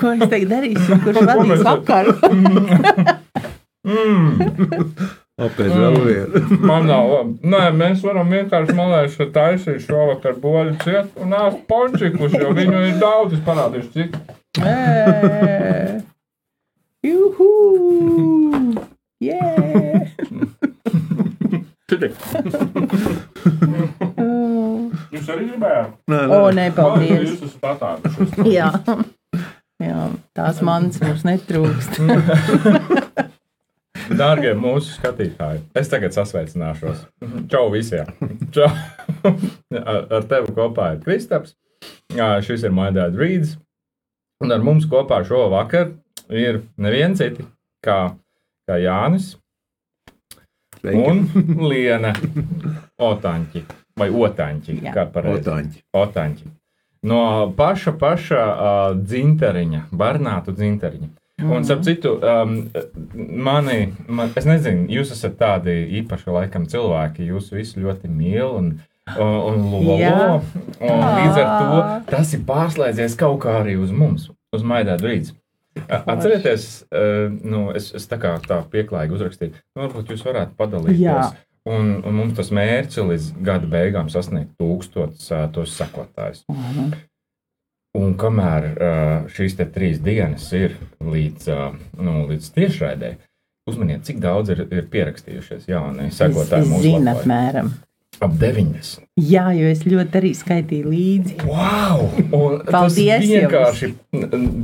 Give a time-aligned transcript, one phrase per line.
[0.00, 0.98] Ko es tagad darīšu?
[1.04, 2.12] Kurš vadīs vakaru?
[5.40, 6.42] Apēc vēl vienu.
[6.68, 12.52] Man nav, nē, mēs varam vienkārši malēšu taisīt šovakar boļu ciet un ēst pončikus, jo
[12.56, 14.10] viņu ir daudz, es parādīšu, cik.
[17.08, 17.50] Juhu!
[19.20, 20.69] Yeah!
[25.10, 25.88] Jūs arī gribējāt?
[26.10, 26.54] Nē, O, nē.
[26.58, 27.24] nē, paldies!
[27.26, 28.30] Jūs esat patākušas.
[28.50, 28.68] Jā.
[29.80, 30.00] Jā,
[30.36, 31.92] tās manas mums netrūkst.
[34.20, 36.98] Dārgie mūsu skatītāji, es tagad sasveicināšos.
[37.52, 38.06] Čau visiem!
[38.54, 38.70] Čau!
[39.80, 41.50] Ar, tevi kopā ir Kristaps.
[42.12, 43.50] Jā, Šis ir Maidāts Rīds.
[44.44, 45.86] Un ar mums kopā šovakar
[46.32, 47.40] ir neviens cits
[47.84, 47.98] kā,
[48.68, 49.26] kā Jānis.
[50.84, 51.24] Un
[51.70, 52.14] Liena
[53.10, 53.64] Otaņķi.
[54.00, 54.94] Vai Otaņķi, Jā.
[54.96, 55.42] kā pareizi.
[55.44, 55.82] Otaņķi.
[56.00, 56.50] Otaņķi.
[57.10, 57.22] No
[57.56, 61.08] paša, paša uh, dzinteriņa, Barnātu dzinteriņa.
[61.40, 62.56] Un, starp citu, um,
[63.16, 68.68] mani, man, es nezinu, jūs esat tādi īpaši laikam cilvēki, jūs visi ļoti mīl un,
[69.16, 69.96] un, un lolo.
[70.02, 70.18] Jā.
[70.84, 71.80] Un līdz ar to
[72.12, 75.32] tas ir pārslēdzies kaut kā arī uz mums, uz Maidātu rīts.
[75.78, 81.04] Atcerieties, uh, nu, es, es tā kā tā pieklājīgi uzrakstīju, nu, varbūt jūs varētu padalīties.
[81.04, 81.30] Jā.
[81.70, 86.42] Un, un mums tas mērķis līdz gada beigām sasniegt tūkstotus uh, tos sekotājus.
[88.00, 93.12] Un kamēr uh, šīs te trīs dienas ir līdz, uh, nu, līdz tiešraidē,
[93.70, 97.72] uzmaniet, cik daudz ir, ir pierakstījušies jauni sekotāji zinu, apmēram.
[98.20, 99.00] Ap 90.
[99.16, 101.36] Jā, jo es ļoti arī skaitīju līdzi.
[101.48, 102.02] Wow!
[102.68, 103.88] Paldies vienkārši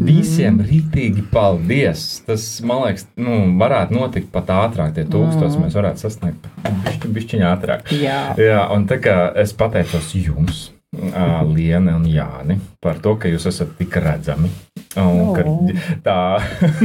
[0.05, 2.05] visiem rītīgi paldies.
[2.29, 4.93] Tas, man liekas, nu, varētu notikt pat ātrāk.
[4.99, 6.49] Tie tūkstoši mēs varētu sasniegt
[6.85, 7.93] bišķi, bišķiņā ātrāk.
[7.97, 8.21] Jā.
[8.41, 13.49] Jā, un tā kā es pateicos jums, ā, Liene un Jāni, par to, ka jūs
[13.51, 14.51] esat tik redzami.
[14.97, 15.57] Un, ka O.
[16.05, 16.21] tā,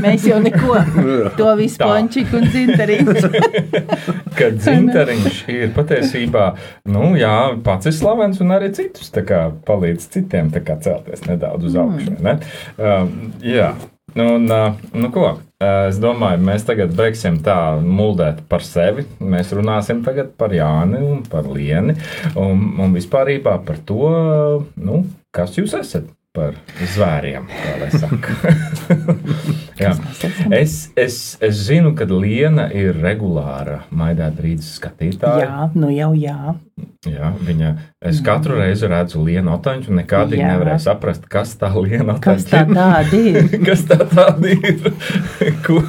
[0.04, 0.76] Mēs jau neko.
[1.40, 3.14] To visu pončiku un zintarīnu.
[4.40, 6.50] ka dzinteriņš ir patiesībā,
[6.92, 11.24] nu jā, pats ir slavens un arī citus tā kā palīdz citiem tā kā celties
[11.30, 12.18] nedaudz uz augšu.
[12.26, 12.36] Ne?
[12.76, 13.16] Um,
[13.46, 13.72] jā.
[14.18, 14.48] Nu, un,
[14.94, 15.34] nu, ko?
[15.62, 19.06] Es domāju, mēs tagad beigsim tā muldēt par sevi.
[19.22, 21.96] Mēs runāsim tagad par Jāni un par Lieni
[22.34, 24.10] un, un vispār par to,
[24.76, 26.56] nu, kas jūs esat par
[26.94, 28.36] zvēriem, kā lai saka.
[30.62, 35.48] Es, es, es zinu, ka Liena ir regulāra Maidāta rītas skatītāja.
[35.48, 36.54] Jā, nu jau jā.
[37.08, 37.70] Jā, viņa,
[38.06, 40.02] es katru reizi redzu Lienu Otaņu un
[40.38, 40.52] Jā.
[40.54, 43.50] nevarēju saprast, kas tā Liena Kas Otaņa tā tāda ir?
[43.68, 44.84] Kas tā tāda ir?
[45.66, 45.80] Ko,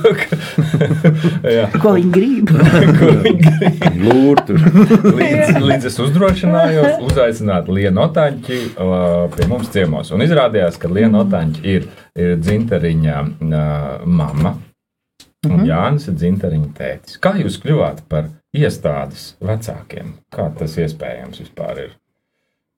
[1.82, 2.52] Ko viņi grib?
[2.98, 3.86] ko viņa grib?
[4.06, 4.56] Lūrtu.
[5.20, 8.42] līdz, līdz es uzdrošinājos uzaicināt Lienu Otaņu
[8.72, 10.12] uh, pie mums ciemos.
[10.16, 14.56] Un izrādījās, ka Liena Otaņa ir, ir dzinteriņa uh, mamma.
[15.48, 17.18] Un Jānis ir dzinteriņa tētis.
[17.22, 20.14] Kā jūs kļuvāt par iestādes vecākiem?
[20.32, 21.92] Kā tas iespējams vispār ir?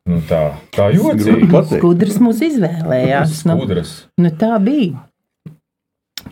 [0.07, 1.49] Nu, tā, tā jocīgi.
[1.79, 3.39] Skudrs mūs izvēlējās.
[3.49, 3.93] Nu, Skudras.
[4.21, 5.01] nu tā bija.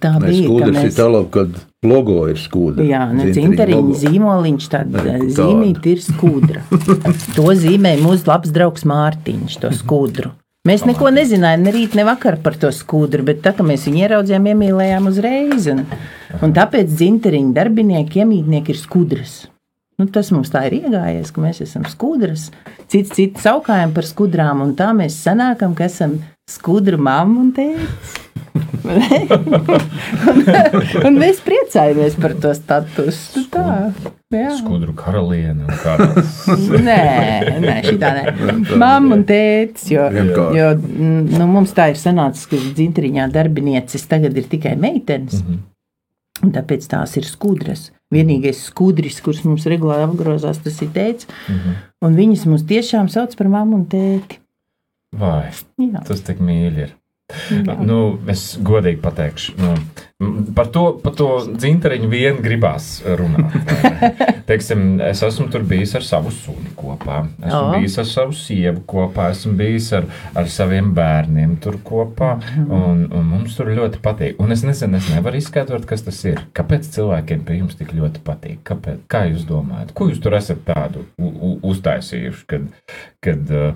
[0.02, 0.42] Tā Nē, bija.
[0.42, 2.84] ka skūdrs ir mēs- tālāk, kad logo ir skūdra.
[2.88, 5.18] Jā, nu, Dzinteriņa zīmoliņš, Nē, tāda.
[5.36, 6.62] zīmīta ir skudra.
[7.36, 10.32] To zīmē mūsu labs draugs Mārtiņš, to skudru.
[10.62, 14.04] Mēs neko nezinājām, ne rīt, ne vakar par to skudru, bet tā kā mēs viņu
[14.04, 15.64] ieraudzījām, iemīlējām uzreiz.
[15.72, 15.80] Un,
[16.38, 19.32] un tāpēc dzinteriņa darbinieki, iemītnieki ir skudras.
[20.00, 22.48] Nu, tas mums tā ir iegājies, ka mēs esam skudras.
[22.90, 26.16] Cits citu saukājam par skudrām, un tā mēs sanākam, ka esam
[26.48, 28.18] skudru mamma un tēvs.
[30.32, 30.40] un,
[31.06, 33.44] un mēs priecājamies par to statusu.
[33.52, 33.92] Tā.
[34.58, 35.68] Skudru karaliene.
[35.68, 36.34] un kā tas.
[36.88, 36.98] Nē,
[37.62, 38.24] nē, šī tā nē.
[38.80, 39.86] Mamma un tēvs.
[39.92, 40.08] Jo,
[40.56, 45.44] jo mm, nu, mums tā ir sanācis, ka dzintriņā darbinieces tagad ir tikai meitenes.
[46.42, 47.90] Un tāpēc tās ir skudras.
[48.12, 51.28] Vienīgais skudris, kurš mums regulāri apgrozās, tas ir tēvs.
[52.04, 54.38] Un viņas mūs tiešām sauc par mammu un tēti.
[55.16, 55.50] Vai
[55.80, 56.92] Jā, tas tik mīļi ir?
[57.66, 57.74] jā.
[57.84, 57.98] Nu,
[58.28, 59.72] es godīgi pateikšu, nu,
[60.56, 62.88] par to, par to dzinteriņu vien gribās
[63.18, 63.54] runāt.
[64.48, 67.70] Teiksim, es esmu tur bijis ar savu suni kopā, esmu O.
[67.76, 70.08] bijis ar savu sievu kopā, esmu bijis ar,
[70.38, 72.32] ar saviem bērniem tur kopā,
[72.66, 74.40] un, un mums tur ļoti patīk.
[74.42, 76.42] Un es nezinu, es nevaru izskaidrot, kas tas ir.
[76.58, 78.58] Kāpēc cilvēkiem pie jums tik ļoti patīk?
[78.68, 79.94] Kāpēc, kā jūs domājat?
[79.96, 81.06] Ko jūs tur esat tādu
[81.62, 82.68] uztaisījuši, kad,
[83.24, 83.72] kad uh,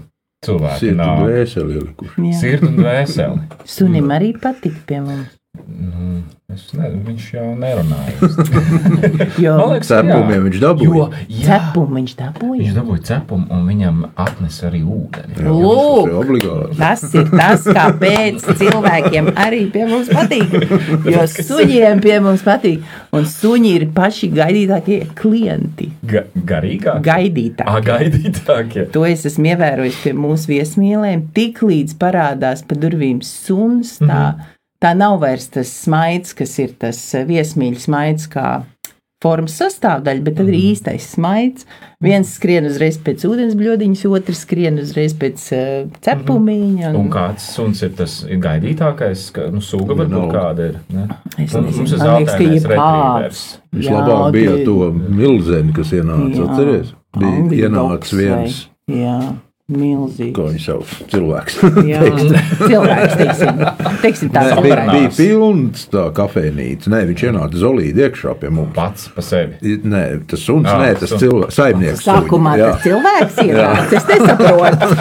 [0.46, 1.22] cilvēki Sirds un nāk?
[1.25, 2.26] dvēseli ielikuši.
[2.31, 2.38] jā.
[2.43, 3.46] Sirds un dvēseli.
[3.76, 5.32] Sunim arī patīk pie mums.
[5.67, 6.21] Nu,
[6.55, 8.13] es nezinu, viņš jau nerunāja.
[9.43, 10.05] Jo Man liekas, ka jā.
[10.07, 10.87] Cepumiem viņš dabūja.
[10.87, 12.59] Jo, jā, cepumu viņš dabūja.
[12.61, 15.35] viņš dabūja cepumu, un viņam atnesa arī ūdeni.
[15.43, 16.77] Jā, Lūk.
[16.79, 17.19] tas ir.
[17.19, 20.55] Tas ir tas, kāpēc cilvēkiem arī pie mums patīk.
[21.11, 22.87] Jo suņiem pie mums patīk.
[23.17, 25.91] Un suņi ir paši gaidītākie klienti.
[26.07, 27.03] Ga garīgāk?
[27.07, 27.67] Gaidītākie.
[27.75, 28.87] Ah, gaidītākie.
[28.95, 31.27] To es esmu ievērojis pie mūsu viesmīlēm.
[31.37, 34.53] Tik līdz parādās pa durvīm suns, tā, Mhm.
[34.82, 38.62] Tā nav vairs tas smaids, kas ir tas eh, viesmīļu smaids, kā
[39.25, 40.64] formas sastāvdaļa, bet tad ir Mhm.
[40.75, 41.64] īstais smaids.
[42.05, 46.90] Viens skrien uzreiz pēc ūdens bļodiņas, otrs skrien uzreiz pēc uh, cepumiņa.
[46.93, 46.99] Mhm.
[47.00, 49.32] Un kāds suns ir tas gaidītākais?
[49.32, 50.37] Ka, nu, suga varbūt Vienalga.
[50.37, 50.76] kāda ir.
[50.93, 51.08] Ne?
[51.38, 53.43] Es Un nezinu, Mums ir zeltainais retrievers.
[53.75, 56.49] Vislabāk bija to milzeni, kas ienāca.
[56.50, 56.93] Atceries?
[57.17, 59.19] Bija ienācis viens, Jā,
[59.73, 60.31] milzīgi.
[60.37, 61.57] ko viņš sauc, cilvēks.
[61.91, 62.03] Jā,
[62.71, 63.63] cilvēks, teiksim,
[64.03, 66.93] teiksim tā, Nē, bija, bija pilns tā kafejnīca.
[66.93, 68.71] Nē, viņš ienāca zolīdi iekšā pie mums.
[68.77, 69.77] Pats pa sevi.
[69.83, 71.25] Nē, tas suns, Jā, nē, tas suns.
[71.25, 72.05] cilvēks, saimnieks.
[72.07, 72.71] Sākumā suņi, jā.
[72.71, 73.91] tas cilvēks ienāca.
[73.97, 74.85] Es nesaprotu.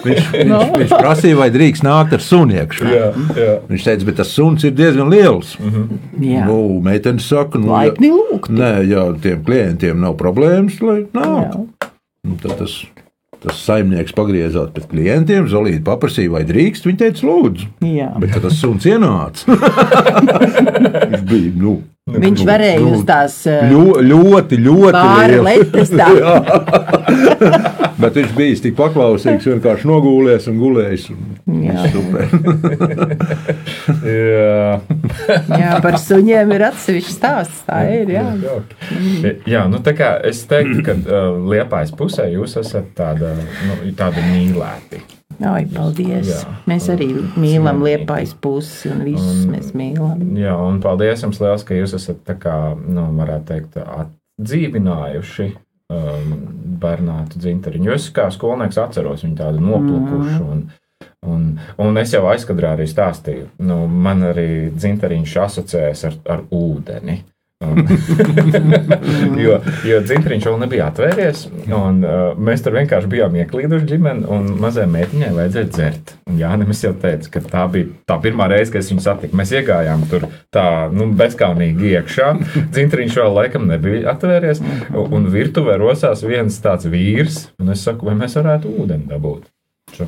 [0.00, 2.88] Viņš, viņš, viņš prasīja, vai drīkst nākt ar suni iekšā.
[2.88, 3.54] Jā, jā.
[3.68, 5.50] Viņš teica, bet tas suns ir diezgan liels.
[5.60, 6.46] Jā.
[6.48, 8.54] Nu, meitenes saka, nu, Laipni lūgti.
[8.56, 11.52] Nē, ja tiem klientiem nav problēmas, lai nāk.
[11.52, 11.90] Jā.
[12.30, 12.78] Nu, tad tas,
[13.44, 16.88] tas saimnieks pagriezās pēc klientiem, Zolīti paprasīja, vai drīkst.
[16.88, 17.70] Viņa teica, lūdzu.
[17.88, 18.10] Jā.
[18.20, 19.56] Bet tas suns ienāca.
[21.10, 21.78] Viņš bija nu,
[22.10, 23.34] Viņš varēja uz tās
[23.70, 25.92] ļo, ļoti, ļoti pāri liels.
[28.00, 31.04] Bet viņš bija tik paklausīgs, vienkārši nogūlies un gulējis.
[31.12, 31.84] Un Jā.
[34.06, 34.80] jā.
[35.60, 37.62] Jā, par suņiem ir atsevišķs stāsts.
[37.68, 38.12] Tā ir.
[38.16, 38.26] Jā.
[38.44, 39.32] Jauki.
[39.50, 43.34] Jā, nu tā kā es teiktu, ka uh, liepais pusē jūs esat tāda,
[43.68, 45.02] nu, tāda mīlēti.
[45.40, 46.28] Ai, paldies.
[46.28, 46.40] Jā.
[46.68, 47.08] Mēs arī
[47.40, 50.20] mīlam liepais pusi un visus Un- mēs mīlam.
[50.36, 55.50] Jā, un paldies jums liels, ka jūs esat tā kā, nu, varētu teikt, atdzīvinājuši
[55.90, 56.36] um,
[56.80, 57.90] Bernātu dzinteriņu.
[57.90, 60.44] Jo es kā skolnieks atceros viņu tādu noplukušu.
[60.54, 60.62] Un,
[61.26, 61.48] un,
[61.82, 67.20] un es jau aizkadrā arī stāstīju, nu, man arī dzinteriņš asociējas ar, ar ūdeni.
[67.20, 67.36] Un,
[69.44, 71.42] jo jo dzintriņš vēl nebija atvēries,
[71.76, 76.14] un uh, mēs tur vienkārši bijām ieklīduši ģimeni, un mazai meitiņai vajadzēja dzert.
[76.30, 79.36] Un Jānis jau teica, ka tā bija tā pirmā reize, kad es viņu satiku.
[79.36, 80.24] Mēs iegājām tur
[80.54, 82.32] tā, nu, bezkaunīgi iekšā.
[82.72, 84.64] Dzintriņš vēl laikam nebija atvēries,
[84.96, 89.50] un, virtuvē rosās viens tāds vīrs, un es saku, vai mēs varētu ūdeni dabūt.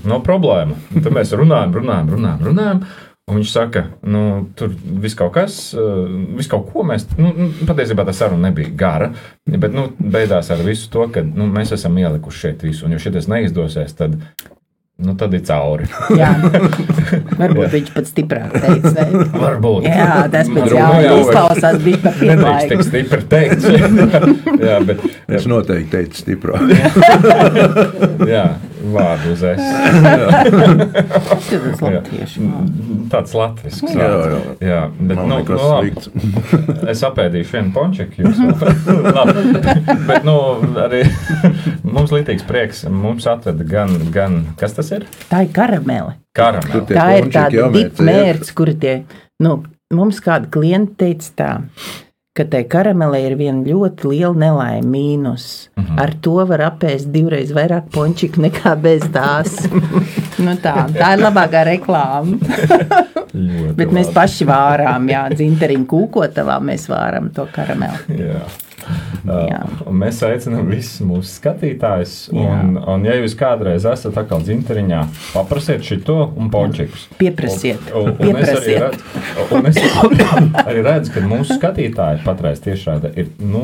[0.09, 0.77] Nav problēma.
[0.95, 2.45] Un tad mēs runājam, runājam, runājam.
[2.49, 2.85] runājam.
[3.31, 4.21] Un viņš saka, nu,
[4.59, 7.05] tur viss kaut kas, uh, viss kaut ko mēs.
[7.21, 9.13] Nu, nu, patiesībā tā saruna nebija gara,
[9.47, 12.89] bet nu, beigās ar visu to, ka nu, mēs esam ielikuši šeit visu.
[12.89, 14.17] Un, ja šis neizdosies, tad,
[14.99, 15.87] nu, tad ir cauri.
[16.19, 16.33] Jā.
[17.41, 19.07] Varbūt viņš pat stiprāk teica.
[19.15, 19.23] Ne?
[19.39, 19.87] Varbūt.
[19.87, 23.71] Jā, tas pēc Nu, jā, jā, izklausās bija par Nedrīkst tik stipri teikt.
[24.67, 26.67] jā, bet, Es noteikti teicu, stiprāk.
[28.29, 28.45] jā,
[28.95, 29.61] vārdu uz es.
[33.13, 33.93] Tāds latvisks.
[33.95, 34.41] Jā, jā.
[34.67, 35.91] jā bet, nu, nu, labi.
[36.93, 38.15] Es apēdīšu vienu pončiku.
[38.25, 38.37] Jūs
[39.17, 39.33] Labi.
[40.09, 40.37] Bet, nu,
[40.83, 41.01] arī
[41.87, 42.79] mums līdzīgs prieks.
[42.91, 44.31] Mums atveda gan, gan,
[44.61, 45.03] kas tas ir?
[45.31, 46.13] Tā ir karamele.
[46.33, 47.59] Tie Tā ir tāda
[48.09, 48.95] mērķis, kuri tie,
[49.45, 49.51] nu,
[49.93, 51.51] mums kāda klienta teica tā,
[52.33, 55.69] ka tai karamelē ir viena ļoti liela nelaime mīnus.
[55.77, 55.99] Mhm.
[56.01, 59.59] Ar to var apēst divreiz vairāk pončiku nekā bez tās.
[60.45, 62.41] nu tā, tā ir labākā reklāma.
[63.77, 64.17] Bet mēs labi.
[64.17, 68.17] paši vārām, jā, dzinteriņu kūkotavā mēs vāram to karamelu.
[68.17, 68.41] Jā.
[69.23, 72.15] Uh, mēs aicinām visus mūsu skatītājus.
[72.35, 75.03] Un, un, ja jūs kādreiz esat atkal dzinteriņā,
[75.35, 77.07] paprasiet šo un pončikus.
[77.21, 78.81] Pieprasiet, Un, un, un es arī pieprasiet.
[78.83, 79.79] redzu, un es
[80.67, 83.63] arī redzu, ka mūsu skatītāji patreiz tiešādi ir nu,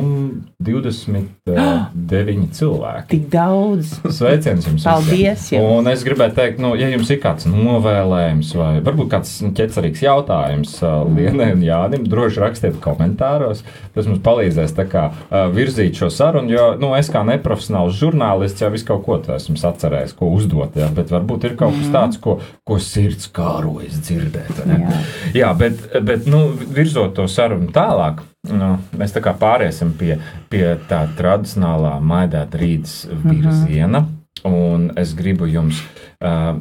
[0.63, 3.09] 29 cilvēki.
[3.13, 3.97] Tik daudz.
[4.15, 4.87] Sveiciens jums!
[4.87, 5.79] Paldies jums.
[5.79, 10.77] Un es gribētu teikt, nu, ja jums ir kāds novēlējums vai varbūt kāds ķecerīgs jautājums
[10.85, 13.65] uh, Lienai un Jānim, droši rakstiet komentāros.
[13.97, 18.63] Tas mums palīdzēs tā kā, uh, virzīt šo sarunu, jo nu, es kā neprofesionāls žurnālists
[18.63, 20.79] jau visu kaut ko esmu atcerējis, ko uzdot.
[20.79, 24.63] Jā, bet varbūt ir kaut kas tāds, ko, ko sirds kārojas dzirdēt.
[24.69, 24.99] Jā.
[25.37, 30.17] Jā, bet, bet nu, virzot to sarunu tālāk, nu, mēs tā kā pāriesim pie,
[30.53, 34.07] pie tā tradicionālā maidēta rītas virziena.
[34.47, 35.81] Un es gribu jums,
[36.23, 36.53] uh,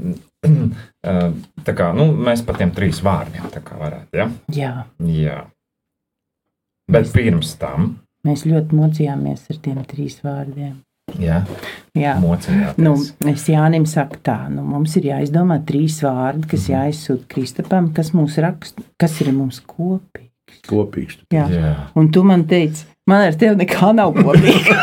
[0.47, 1.27] uh,
[1.67, 4.17] tā kā nu, mēs par tiem trīs vārdiem varētu.
[4.17, 4.31] Ja?
[4.49, 4.73] Jā,
[5.13, 5.43] Jā.
[6.87, 7.97] Bet pirms tam,
[8.27, 10.75] mēs ļoti mocījāmies ar tiem trīs vārdiem.
[11.17, 11.39] Jā,
[11.97, 12.17] Jā.
[12.77, 12.93] Nu,
[13.31, 18.37] es Jānim saku tā, nu, mums ir jāizdomā trīs vārdi, kas jāizsūta Kristapam, kas, mūs
[18.43, 20.27] rakst, kas ir mums kopīgi.
[20.67, 21.17] Kopīgs.
[21.33, 21.47] Jā.
[21.51, 21.73] Jā.
[21.97, 24.77] Un tu man teici, man ar tevi nekā nav kopīga.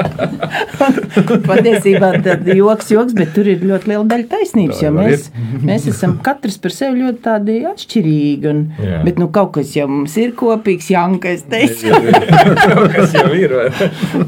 [1.48, 4.80] Patiesībā tas ir joks, joks, bet tur ir ļoti liela daļa taisnības.
[4.82, 5.28] Tā mēs,
[5.68, 8.50] mēs esam katrs par sevi ļoti atšķirīgi.
[8.50, 9.00] Un, Jā.
[9.06, 11.92] bet nu, kaut kas jau mums ir kopīgs, Janka, es teicu.
[12.94, 13.54] Kas jau ir?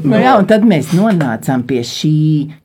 [0.03, 2.15] Nu, jā, un tad mēs nonācām pie šī,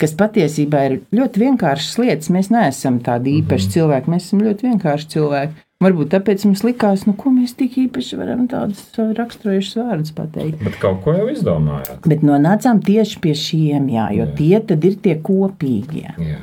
[0.00, 2.30] kas patiesībā ir ļoti vienkāršas lietas.
[2.34, 5.62] Mēs neesam tādi īpaši cilvēki, mēs esam ļoti vienkārši cilvēki.
[5.82, 8.84] Varbūt tāpēc mums likās, nu, ko mēs tik īpaši varam tādus
[9.18, 10.62] raksturojušus vārdus pateikt.
[10.62, 12.06] Bet kaut ko jau izdomājāt.
[12.08, 14.34] Bet nonācām tieši pie šiem, jā, jo Jā.
[14.38, 16.14] tie tad ir tie kopīgie.
[16.22, 16.40] Jā.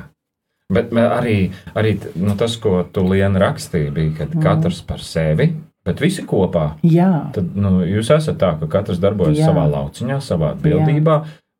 [0.70, 5.48] Bet arī, arī nu, tas, ko tu Lienu rakstīji, bija, ka katrs par sevi,
[5.86, 6.76] bet visi kopā.
[6.86, 9.48] Jā, Tad nu, jūs esat tā, ka katrs darbojas Jā.
[9.50, 11.16] savā lauciņā, savā atbildībā,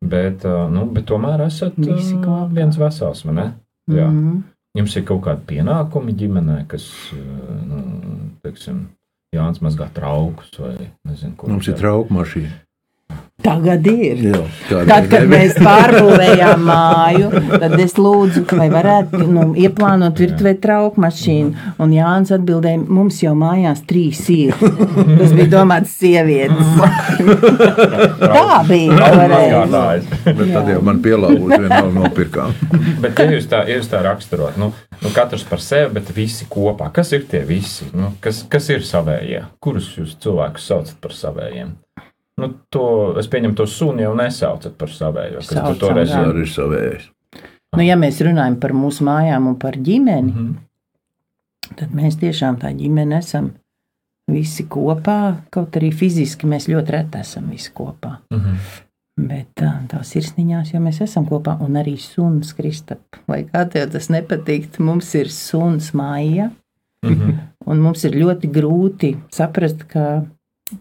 [0.07, 2.45] bet, nu, bet tomēr esat Visi kopā.
[2.55, 3.25] viens vesels.
[3.27, 3.47] vai ne?
[3.91, 4.07] Jā.
[4.07, 4.39] mm.
[4.77, 7.21] Jums ir kaut kādi pienākumi ģimenē, kas, ā,
[7.67, 7.81] nu,
[8.45, 8.85] teiksim,
[9.35, 10.75] Jānis mazgā traukus vai
[11.07, 11.49] nezinu, ko.
[11.51, 12.53] Mums ir trauku mašīna.
[13.41, 14.21] Tagad ir.
[14.31, 17.29] Jā, Tad, kad mēs pārbūvējām māju,
[17.61, 21.71] tad es lūdzu, vai varētu nu, ieplānot virtuvē trauku mašīnu.
[21.81, 24.55] Un Jānis atbildēja, mums jau mājās trīs ir.
[24.61, 26.71] Tas bija domāts sievietes.
[28.21, 29.31] Tā bija toreiz.
[29.31, 30.09] Mazgātājs.
[30.25, 32.55] Bet tad jau man pielāgojas vienalga nopirkām.
[33.03, 36.91] Bet, ja jūs tā, jūs tā raksturot, nu, nu, katrs par sevi, bet visi kopā,
[36.93, 37.87] kas ir tie visi?
[37.97, 39.43] Nu, kas, kas ir savējie?
[39.63, 41.73] Kurus jūs cilvēkus saucat par savējiem?
[42.41, 42.85] Nu, to,
[43.21, 45.39] es pieņemu, to sunu jau nesaucat par savējo.
[45.43, 47.07] Kas Saucam, toreiz arī ir savējais.
[47.77, 50.51] Nu, ja mēs runājam par mūsu mājām un par ģimeni, Mhm.
[51.79, 53.51] tad mēs tiešām tā ģimene esam
[54.31, 55.17] visi kopā.
[55.51, 58.17] Kaut arī fiziski mēs ļoti reti esam visi kopā.
[58.31, 58.55] Mhm.
[59.21, 62.99] Bet tā, tā sirsniņās, jo mēs esam kopā, un arī suns Kristap.
[63.27, 66.51] Lai kā tev tas nepatīk, mums ir suns māja,
[67.03, 67.37] Mhm.
[67.67, 70.25] un mums ir ļoti grūti saprast, ka,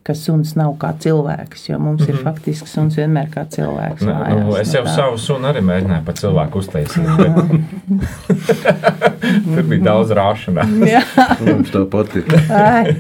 [0.07, 2.23] ka suns nav kā cilvēks, jo mums ir Mhm.
[2.27, 4.03] faktiski suns vienmēr kā cilvēks.
[4.07, 4.95] Nu, mājās, nu, es nu jau tā.
[4.95, 7.07] savu sunu arī mēģināju par cilvēku uztaisīt.
[9.55, 10.65] Tur bija daudz rāšanā.
[11.47, 12.31] Mums tā patīk.
[12.51, 12.95] Ai,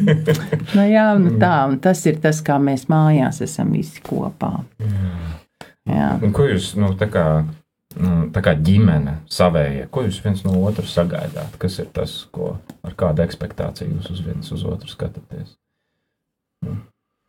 [0.74, 4.52] nu jā, nu tā, un tas ir tas, kā mēs mājās esam visi kopā.
[5.90, 6.10] Jā.
[6.22, 7.24] Un ko jūs, nu, tā kā,
[7.98, 11.56] nu, tā kā ģimene, savējie, ko jūs viens no otra sagaidāt?
[11.62, 12.56] Kas ir tas, ko,
[12.86, 15.56] ar kādu expectāciju jūs uz viens uz otru skatāties?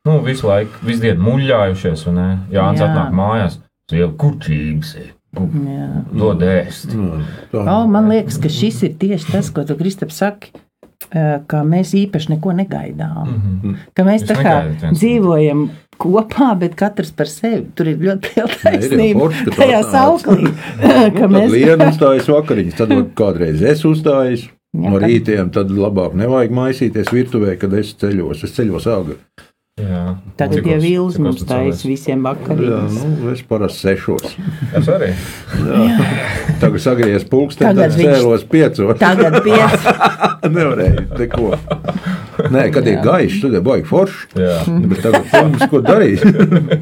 [0.01, 2.15] Nu, visu laiku, visu dienu muļājušies, un
[2.49, 2.87] Jānis Jā.
[2.87, 3.59] atnāk mājās,
[3.91, 4.95] sieva kurčīgs,
[5.37, 5.89] Jā.
[6.17, 6.95] dod ēst.
[6.97, 7.19] Nu,
[7.51, 7.61] tā.
[7.61, 10.49] O, man liekas, ka šis ir tieši tas, ko tu Kristap saki.
[11.11, 13.27] eh, Ka mēs īpaši neko negaidām.
[13.27, 13.75] Mhm.
[13.93, 14.55] Ka mēs Jūs tā kā
[14.91, 15.69] dzīvojam
[16.01, 17.65] kopā, bet katrs par sevi.
[17.75, 19.29] Tur ir ļoti liela taisnība.
[19.53, 20.49] Tajā sauklī.
[21.17, 24.49] Ka Tad mēs Lienu uzstājas vakariņas, tad kādreiz es uzstājos.
[24.71, 28.43] Jā, No rītiem tad labāk nevajag maisīties virtuvē, kad es ceļos.
[28.47, 29.17] Es ceļos agri.
[29.81, 30.15] Jā.
[30.37, 32.95] Tagad Cikos- jau vīls mums taisa visiem Jā, vakariem.
[33.19, 34.35] nu, es parasti sešos.
[34.77, 35.09] Es arī.
[36.61, 38.99] Tagad sagriezos pulksteni, Tagad tad viņš- cēlos piecos.
[38.99, 39.95] Tagad pieci.
[40.55, 41.51] Nevarēju neko.
[42.51, 44.27] Nē, kad ir gaišs, tad ir baigi forši.
[44.39, 44.57] Jā.
[44.91, 46.23] Bet tagad mums ko darīt?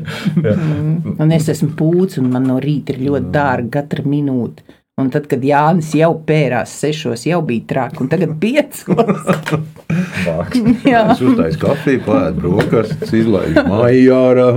[1.19, 4.63] Un es esmu pūcis, un man no rīta ir ļoti dārga katra minūte.
[4.99, 9.29] Un tad, kad Jānis jau pērās sešos, jau bija traki, un tagad piecos.
[10.89, 11.03] Jā.
[11.13, 14.47] Es uztaisu kafiju, pēdu brokastis, izlaižu mājā ārā.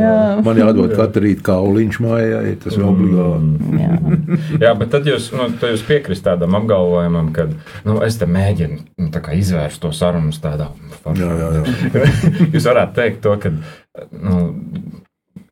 [0.00, 0.14] Jā.
[0.46, 3.74] Man jādod katru rītu kauliņš mājai, tas ir obligāti.
[3.80, 3.92] Jā.
[4.66, 7.50] Jā, bet tad jūs, nu, tad jūs piekrist tādam apgalvojumam, ka
[7.86, 12.02] nu, es te mēģinu nu, tā kā izvērst to sarunu tādā Jā, jā, jā.
[12.54, 13.52] Jūs varētu teikt to, ka
[14.12, 14.34] nu,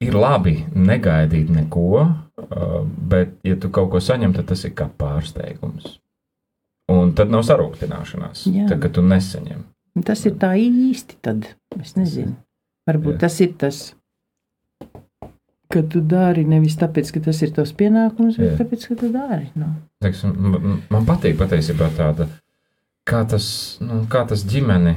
[0.04, 4.88] ir labi negaidīt neko, uh, bet, ja tu kaut ko saņem, tad tas ir kā
[4.88, 5.98] pārsteigums.
[6.88, 9.66] Un tad nav sarūktināšanās, tad, kad tu nesaņem.
[10.06, 11.18] Tas ir tā īsti.
[11.24, 11.50] Tad
[11.80, 12.36] es nezinu.
[12.88, 13.20] Varbūt Jā.
[13.26, 13.80] tas ir tas,
[15.68, 18.58] ka tu dari nevis tāpēc, ka tas ir tavs pienākums, bet Jā.
[18.62, 19.50] tāpēc, ka tu dari.
[19.58, 19.68] Nu.
[20.04, 22.28] Teiksim, man, man patīk patiesībā tāda,
[23.08, 23.46] kā tas,
[23.84, 24.96] nu, kā tas ģimeni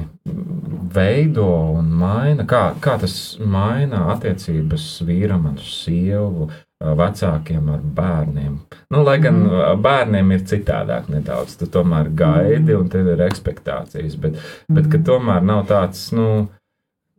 [0.92, 1.46] veido
[1.78, 6.50] un maina, kā, kā tas maina attiecības vīram ar sievu,
[6.82, 8.56] vecākiem ar bērniem.
[8.90, 9.82] Nu, lai gan mm.
[9.84, 14.40] bērniem ir citādāk nedaudz, tu tomēr gaidi un tev ir expectācijas, bet,
[14.72, 16.28] bet ka tomēr nav tāds, nu,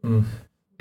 [0.03, 0.25] mm,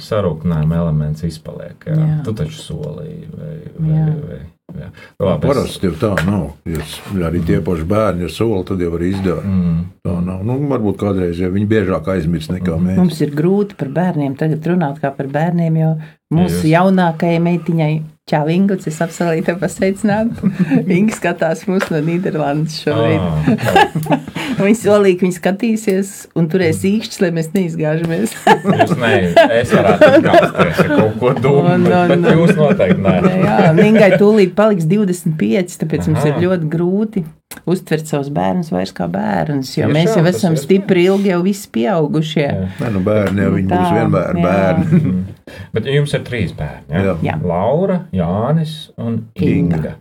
[0.03, 1.87] sarūktinājuma elements izpaliek.
[1.87, 1.99] Jā.
[1.99, 2.19] Jā.
[2.27, 4.09] Tu taču solīji vai, vai, Jā.
[4.27, 4.41] vai,
[4.79, 4.89] jā.
[5.21, 6.53] Labi, es- Parasti jau tā nav.
[6.67, 9.45] Ja s- arī tie paši bērni ir soli, tad jau var izdarīt.
[9.45, 9.85] Mm.
[10.07, 10.45] Tā nav.
[10.45, 12.97] Nu, varbūt kādreiz ja viņi biežāk aizmirst nekā mēs.
[12.97, 15.93] Mums ir grūti par bērniem tagad runāt kā par bērniem, jo
[16.35, 20.37] mūsu Jūs- jaunākajai meitiņai Čau, Ingus, es apsolīju tev pasveicināt.
[20.97, 23.19] Inga skatās mūs no Nīderlandes šobrīd.
[23.19, 24.29] Ah,
[24.63, 28.37] Viņa solīja, ka viņa skatīsies un turēs īkšķis, lai mēs neizgāžamies.
[28.47, 29.13] Jūs ne,
[29.59, 33.17] es varētu atgāzties ar kaut ko Un, bet, un, bet jūs noteikti nē.
[33.43, 36.45] Jā, Ningai tūlīt paliks 25, tāpēc mums ir Aha.
[36.47, 37.25] ļoti grūti
[37.69, 41.69] uztvert savus bērnus vairs kā bērnus, jo Tiešām, mēs jau esam stipri ilgi, jau visi
[41.75, 42.47] pieaugušie.
[42.49, 42.69] Jā.
[42.81, 44.47] Nē, nu bērni jau viņi Tā, būs vienmēr jā.
[44.47, 45.13] bērni.
[45.75, 46.89] Bet jums ir trīs bērni.
[46.93, 47.05] Ja?
[47.11, 47.17] Jā.
[47.31, 47.37] Jā.
[47.47, 49.79] Laura, Jānis un Inga.
[49.79, 49.95] Inga.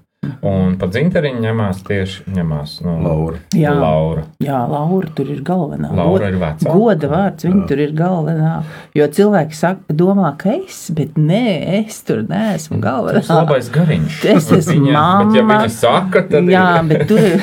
[0.45, 3.39] Un pat dzinteriņu ņemās tieši ņemās no Laura.
[3.57, 3.71] Jā.
[3.73, 4.21] Laura.
[4.41, 5.89] Jā, Laura tur ir galvenā.
[5.97, 6.75] Laura ir vecāka.
[6.77, 8.51] Goda vārds, viņa tur ir galvenā.
[8.97, 11.41] Jo cilvēki saka, domā, ka es, bet nē,
[11.79, 13.23] es tur neesmu galvenā.
[13.23, 14.19] Tas labais gariņš.
[14.35, 15.57] Es esmu Viņa- Bet, ja mamma.
[15.65, 16.91] viņa saka, tad Jā, ir.
[16.91, 17.41] bet tur ir,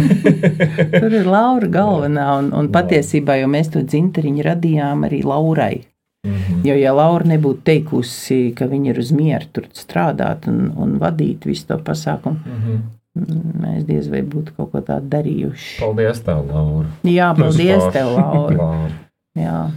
[1.00, 2.26] tur ir Laura galvenā.
[2.40, 5.72] Un, un patiesībā jau mēs to dzinteriņu radījām arī Laurai.
[6.26, 6.60] Mhm.
[6.68, 11.46] Jo, ja Laura nebūtu teikusi, ka viņa ir uz mieru tur strādāt un, un vadīt
[11.48, 12.80] visu to pasākumu, Mhm.
[13.62, 15.78] mēs diez vai būtu kaut ko tādu darījuši.
[15.80, 16.88] Paldies, tev, Laura.
[17.04, 18.12] Jā, paldies tev.
[18.18, 18.56] Laura.
[18.64, 18.92] Laura.
[19.36, 19.70] Jā,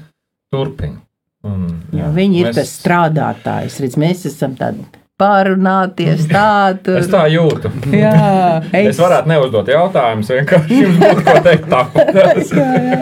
[0.51, 0.97] Turpini.
[1.43, 3.79] Un, jā, viņi ir mēs- tas strādātājs.
[3.83, 4.83] Redz, mēs esam tādi
[5.23, 6.45] pārunāties, tā
[6.83, 6.99] tur.
[6.99, 7.71] Es tā jūtu.
[7.95, 12.11] Jā, Es varētu neuzdot jautājumus, vienkārši jums būtu ko teikt tāpat.
[12.19, 12.97] Jā, jā.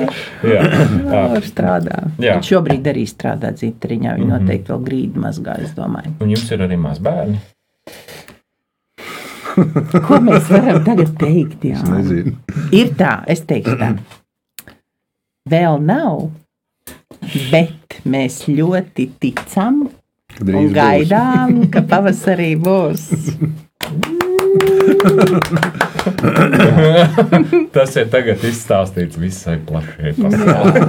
[0.46, 0.62] jā.
[1.12, 1.24] Jā.
[1.50, 1.98] Strādā.
[2.22, 2.36] Jā.
[2.38, 4.14] Viņa šobrīd arī strādā dzitriņā.
[4.22, 4.46] Viņa Mhm.
[4.46, 6.14] noteikti vēl grīdu mazgā, es domāju.
[6.22, 7.40] Un jums ir arī maz bērni.
[10.08, 11.66] Ko mēs varam tagad teikt?
[11.68, 11.80] Jā?
[11.82, 12.36] Es nezinu.
[12.76, 13.90] Ir tā, es teikšu tā.
[15.52, 16.30] Vēl nav,
[17.52, 19.82] bet mēs ļoti ticam
[20.38, 20.78] Kad un drīz būs.
[20.78, 23.10] gaidām, ka pavasarī būs.
[27.72, 30.84] Tas ir tagad izstāstīts visai plašai pasaulē.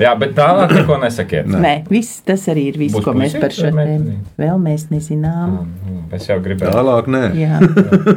[0.00, 1.48] Jā, bet tālāk neko nesakiet.
[1.52, 5.58] Nē, viss tas arī ir viss, Būs ko mēs par šo tēmu vēl mēs nezinām.
[5.66, 6.72] Mm, Es jau gribēju.
[6.72, 7.24] Tālāk nē.
[7.36, 7.58] Jā,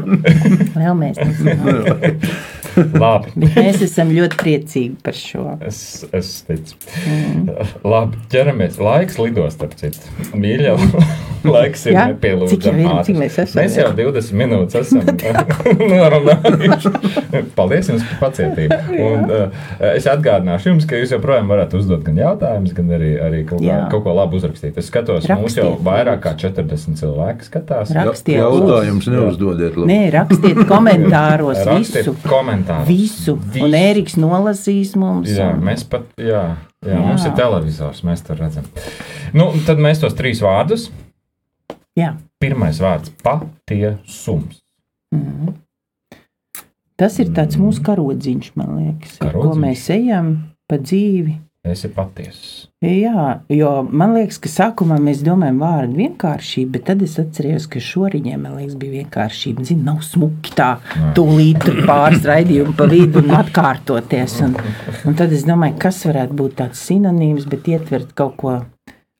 [0.79, 2.21] vēl mēs nezinām.
[2.77, 3.33] Labi.
[3.41, 5.45] Bet mēs esam ļoti priecīgi par šo.
[5.67, 5.81] Es,
[6.15, 6.77] es ticu.
[7.07, 7.49] Mm.
[7.87, 8.79] Labi, ķeramies.
[8.81, 10.13] Laiks lidos, starp citu.
[10.37, 10.75] Mīļā,
[11.55, 13.55] laiks ir nepielūdzams.
[13.57, 15.01] Mēs jau 20 minūtes esam
[15.91, 16.91] norunājuši.
[17.57, 18.77] Paldies jums par pacietību.
[19.01, 23.41] Un, uh, es atgādināšu jums, ka jūs joprojām varat uzdot gan jautājumus, gan arī, arī
[23.49, 24.77] kaut, kā, kaut ko labu uzrakstīt.
[24.81, 27.93] Es skatos, mums jau Rakstiet, vairāk kā 40 cilvēki skatās.
[27.97, 29.15] Rakstiet, Jautājums lūdzu.
[29.17, 29.77] neuzdodiet.
[29.79, 29.89] lūdzu.
[29.91, 32.15] Nē, rakstiet komentāros Rakstiet visu.
[32.27, 32.87] komentārus.
[32.91, 33.37] Visu.
[33.61, 35.29] Un Ēriks nolasīs mums.
[35.31, 36.41] Jā, un- mēs pat, jā, jā,
[36.85, 36.99] jā, Jā.
[37.05, 38.65] mums ir televizors, mēs tur redzam.
[39.33, 40.89] Nu, tad mēs tos trīs vārdus.
[41.99, 42.15] Jā.
[42.41, 44.61] Pirmais vārds- patiesums.
[45.13, 45.55] Mhm.
[47.01, 49.61] Tas ir tāds mūsu karodziņš, man liekas, ar ko Karodziņš?
[49.63, 50.27] mēs ejam
[50.69, 51.39] pa dzīvi.
[51.61, 52.67] Es esmu patiess.
[52.81, 57.77] Jā, jo man liekas, ka sākumā mēs domājam vārdu vienkāršība, bet tad es atceros, ka
[57.77, 59.65] šoriņiem man liekas, bija vienkāršība.
[59.65, 60.71] Zini, nav smuki tā,
[61.17, 64.39] tūlīt pāris raidījumu pa vidu un atkārtoties.
[64.47, 64.57] Un,
[65.05, 68.55] un tad es domāju, kas varētu būt tāds sinonīms, bet ietvert kaut ko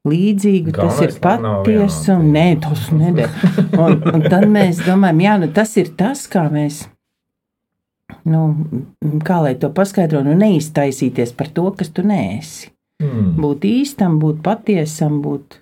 [0.08, 0.74] līdzīgu.
[0.76, 2.32] Tas ir Galvenais, nav patiesums.
[2.34, 3.30] Nē, tas neder.
[3.78, 6.84] Un, un tad mēs domājam, jā, nu tas ir tas, kā mēs.
[8.28, 8.42] Nu,
[9.26, 13.34] kā lai to paskaidro, nu neiztaisīties par to, kas tu neesi Mm.
[13.42, 15.56] būt īstam, būt patiesam, būt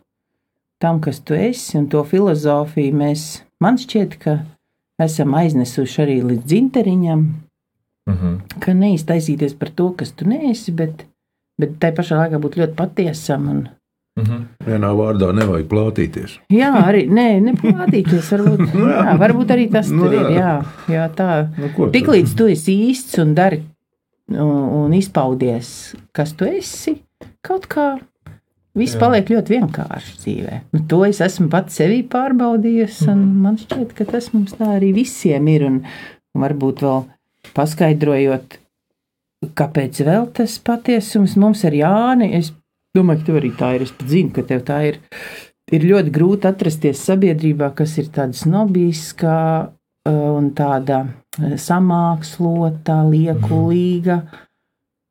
[0.83, 1.77] tam, kas tu esi.
[1.79, 4.33] Un to filozofiju mēs, man šķiet, ka
[4.99, 7.21] esam aiznesuši arī līdz dzinteriņam,
[8.09, 8.59] Mm -hmm.
[8.59, 11.05] ka neiztaisīties par to, kas tu neesi, bet,
[11.57, 13.47] bet tai pašā laikā būt ļoti patiesam.
[13.49, 13.69] Un,
[14.25, 14.45] -hmm.
[14.67, 16.37] Vienā vārdā nevajag plātīties.
[16.51, 18.31] jā, arī nē, neplātīties.
[18.35, 18.59] Varbūt,
[18.93, 20.29] jā, varbūt arī tas Nu, tur ir.
[20.37, 20.53] jā.
[20.89, 21.49] Jā, tā.
[21.57, 23.63] Nu, Tiklīdz tu esi īsts un dari
[24.29, 26.99] un, un izpaudies, kas tu esi,
[27.41, 27.97] kaut kā
[28.77, 28.99] viss Jā.
[29.01, 30.59] paliek ļoti vienkārši dzīvē.
[30.73, 34.93] Nu, to es esmu pats sevī pārbaudījis, un man šķiet, ka tas mums tā arī
[34.93, 35.65] visiem ir.
[35.65, 35.81] Un,
[36.35, 37.01] un varbūt vēl
[37.57, 38.59] paskaidrojot,
[39.57, 42.31] kāpēc vēl tas patiesums mums ir Jāni.
[42.39, 42.53] Es
[42.97, 43.85] domāju, ka tev arī tā ir.
[43.85, 44.99] Es pat zinu, ka tev tā ir.
[45.69, 49.33] Ir ļoti grūti atrasties sabiedrībā, kas ir tāda snobiska
[49.69, 54.23] uh, un tāda uh, samākslota, liekulīga.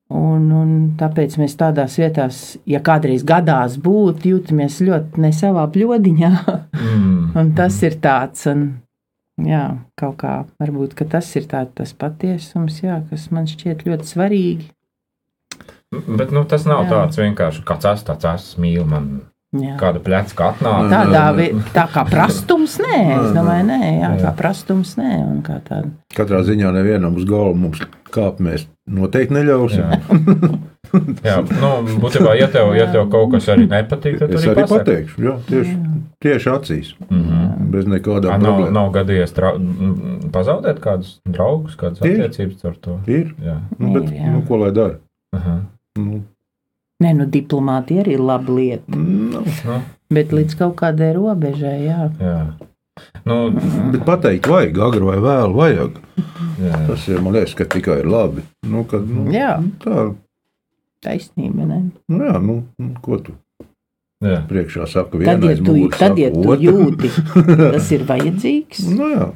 [0.08, 6.32] Un, un tāpēc mēs tādās vietās, ja kādreiz gadās būt, jūtamies ļoti ne savā bļodiņā.
[6.78, 7.16] Mm.
[7.36, 8.62] Un tas ir tāds, un,
[9.44, 9.66] jā,
[10.00, 14.70] kaut kā varbūt tas ir tā, tas patiesums, jā, kas man šķiet ļoti svarīgi.
[15.92, 16.90] Bet nu, tas nav Jā.
[16.92, 19.06] tāds vienkārši, kāds es tāds esmu, mīlu man
[19.56, 19.76] Jā.
[19.80, 20.90] kāda plecka atnāk.
[20.92, 24.18] Tādā vi- tā kā prastums, nē, es domāju, nē, jā, Jā.
[24.26, 25.88] kā prastums, nē, un kā tāda.
[26.14, 27.80] Katrā ziņā nevienam uz galvu mums
[28.12, 29.88] kāpt mēs noteikti neļausim.
[29.88, 30.58] Jā.
[31.24, 34.78] Jā, nu, būtībā, ja tev, ja tev kaut kas arī nepatīk, tad Es arī pasaki.
[34.78, 35.74] pateikšu, jā, tieši,
[36.24, 36.92] tieši acīs.
[37.10, 37.70] Mhm.
[37.70, 38.72] Bez Ā, nekādām Nav, problēmām.
[38.72, 43.00] nav gadījies trau, m, pazaudēt kādus draugus, kādas attiecības ar to.
[43.06, 43.34] Ir.
[43.44, 43.58] Jā.
[43.78, 44.32] Nu, bet, Ir, jā.
[44.32, 44.96] nu, ko lai dara?
[45.36, 45.58] Aha.
[45.98, 46.22] Nu,
[46.98, 48.96] Nē, nu, diplomātija arī ir laba lieta.
[48.96, 49.76] nu, Nu,
[50.10, 52.08] Bet līdz kaut kādai robežai, jā.
[52.18, 52.38] jā.
[53.28, 53.36] Nu,
[53.92, 55.98] bet pateikt, vajag, agri vai vēl, vajag.
[56.64, 56.80] jā.
[56.88, 58.42] Tas ir, man liekas, ka tikai ir labi.
[58.66, 59.58] Nu, kad, nu, Jā.
[59.84, 60.08] Tā,
[61.04, 61.78] Taisnība, ne?
[62.10, 63.36] nu, jā, nu, nu, ko tu
[64.24, 64.40] jā.
[64.50, 65.14] priekšā saka?
[65.20, 67.12] Tad, ja vienais tu, muguras tad, ja tu jūti,
[67.76, 69.28] tas ir vajadzīgs, Nu, jā,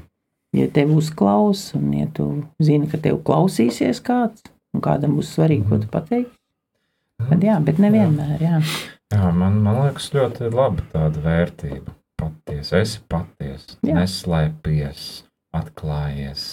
[0.59, 2.27] ja tev uzklaus, un ja tu
[2.59, 4.42] zini, ka tev klausīsies kāds,
[4.75, 6.35] un kādam būs svarīgi, ko tu pateiksi,
[7.30, 8.61] tad jā, bet nevienmēr, jā.
[9.14, 11.96] jā man, man liekas, ļoti labi tāda vērtība.
[12.22, 13.96] Patiesi, esi patiesi, Jā.
[13.98, 15.24] neslēpies,
[15.58, 16.44] atklājies,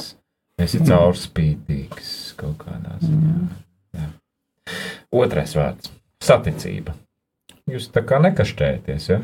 [0.58, 3.36] esi caurspīdīgs kaut kādā ziņā.
[4.00, 4.08] Jā.
[5.14, 5.92] Otrais vārds-
[6.30, 6.96] saticība.
[7.70, 9.22] Jūs tā kā nekašķējaties, ja?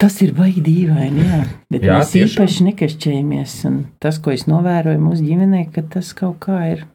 [0.00, 1.40] Tas ir baigi dīvaini, jā.
[1.72, 2.30] Bet Jā, jā, mēs tiešām.
[2.36, 3.56] īpaši nekašķējamies.
[4.00, 6.86] Tas, ko es novēroju mūsu ģimenē, ka tas kaut kā ir.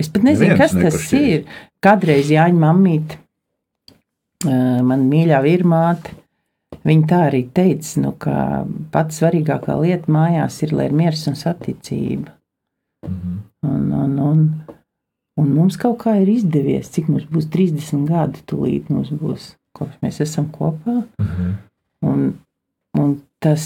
[0.00, 1.28] Es pat nezinu, Neviens kas tas nekašķējas.
[1.34, 1.62] ir.
[1.84, 3.18] Kādreiz Jāņa mammīte,
[4.88, 6.14] man mīļā vīrmāte,
[6.88, 8.36] viņa tā arī teica, nu, ka
[8.94, 12.32] pats svarīgākā lieta mājās ir, lai ir miers un saticība.
[13.06, 13.40] Mhm.
[13.62, 14.40] Un, un, un,
[15.38, 20.00] un mums kaut kā ir izdevies, cik mums būs 30 gadi, tūlīt mums būs, kopš
[20.02, 21.02] mēs esam kopā.
[21.22, 21.52] Mhm.
[22.02, 22.24] Un,
[22.98, 23.64] un tas,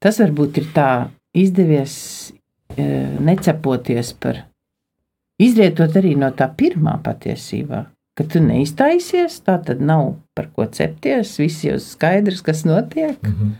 [0.00, 0.90] tas varbūt ir tā
[1.36, 1.96] izdevies
[2.78, 4.46] necepoties par,
[5.42, 7.84] izrietot arī no tā pirmā patiesībā,
[8.18, 13.18] ka tu neiztaisies, tā tad nav par ko cepties, viss jau skaidrs, kas notiek.
[13.22, 13.56] Mhm.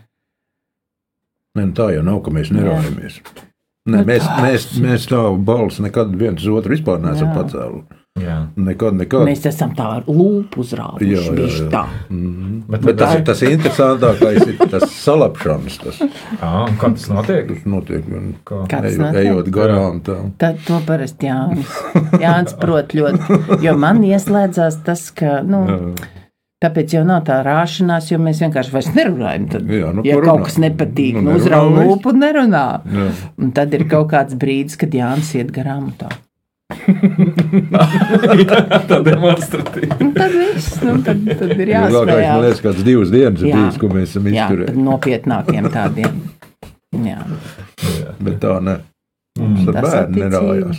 [1.59, 3.23] ne, nu, tā jau nav, ka mēs neraujamies.
[3.23, 3.49] Ne,
[3.89, 7.97] Nu, mēs, mēs, mēs tā balsi nekad viens otru vispār neesam pacēluši.
[8.23, 8.37] Jā.
[8.57, 9.25] Nekad, nekad.
[9.29, 11.69] Mēs esam tā ar lūpu uzrāvuši, Jā, jā, jā.
[11.73, 11.83] tā.
[12.11, 12.59] Mhm.
[12.69, 15.79] Bet, Bet tas ir tas interesantākais, ir tas salapšanas.
[15.85, 16.01] Tas,
[16.41, 17.49] Ā, un kā tas notiek?
[17.55, 18.05] tas notiek
[18.45, 18.63] Kā?
[18.71, 19.23] Kā tas notiek?
[19.25, 20.01] ejot garām.
[20.05, 20.19] Tā.
[20.39, 21.73] Tad to parasti Jānis.
[22.21, 23.41] Jānis prot ļoti.
[23.65, 25.79] Jo man ieslēdzās tas, ka, nu, Jā.
[26.67, 29.49] tāpēc jau nav tā rāšanās, jo mēs vienkārši vairs nerunājam.
[29.53, 32.65] Tad, Jā, nu, ja ko kaut kas nepatīk, Nu, nu, uzrauga lūpu un nerunā.
[32.99, 33.11] Jā.
[33.39, 36.11] Un tad ir kaut kāds brīdis, kad Jānis iet garām un tā.
[38.89, 39.97] Tā demonstratīva.
[40.03, 42.43] Un tad viss, nu, tad, tad ir Ilgākais, man jāspēj.
[42.45, 43.57] liekas, kāds divas dienas ir Jā.
[43.59, 44.85] bijis, ko mēs esam Jā, izturējuši.
[44.89, 46.13] nopietnākiem tādiem.
[47.09, 47.19] Jā.
[48.25, 48.75] Bet tā ne.
[49.39, 49.45] Mm.
[49.45, 50.79] Mums ar tā bērnu nerājās.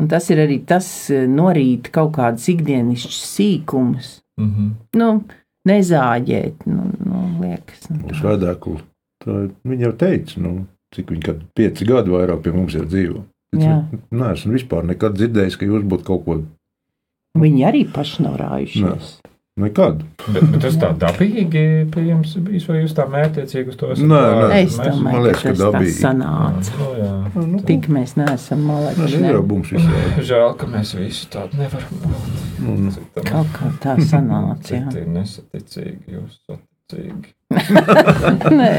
[0.00, 4.06] Un tas ir arī tas eh, norīt kaut kādas ikdienišķas sīkumus.
[4.40, 4.66] Mhm.
[4.96, 5.08] Nu,
[5.68, 7.80] nezāģēt, nu, nu liekas.
[7.92, 8.32] Nu, Uz tā.
[9.20, 9.32] Tā,
[9.68, 10.50] viņa jau teica, nu,
[10.96, 13.20] cik viņa pieci gadi vairāk pie mums jau dzīvo.
[13.56, 16.38] Nē, esmu vispār nekad dzirdējis, ka jūs būtu kaut ko
[17.40, 19.16] Viņi arī paši nav rājušies.
[19.60, 20.00] nekad.
[20.32, 24.06] Bet, bet tas tā dabīgi pie jums bijis, vai jūs tā mērķiecīgi uz to esat?
[24.06, 24.60] Nē, nē.
[24.64, 25.96] Es domāju, man liekas, ka ka tas tā dabīgi.
[26.00, 26.72] sanāca.
[26.78, 27.46] Nu, jā.
[27.50, 28.78] Nu, Tik mēs neesam Nē,
[29.34, 29.42] jau
[29.76, 29.84] Ne?
[29.84, 30.24] visādi.
[30.30, 32.40] Žēl, ka mēs visi tādu nevaram būt.
[32.64, 32.90] Nu, nu.
[32.96, 34.74] Citam- Kaut kā tā sanāca.
[34.74, 34.86] jā.
[34.90, 36.66] Citi ir nesaticīgi, jūs saticīgi.
[38.60, 38.70] Nē,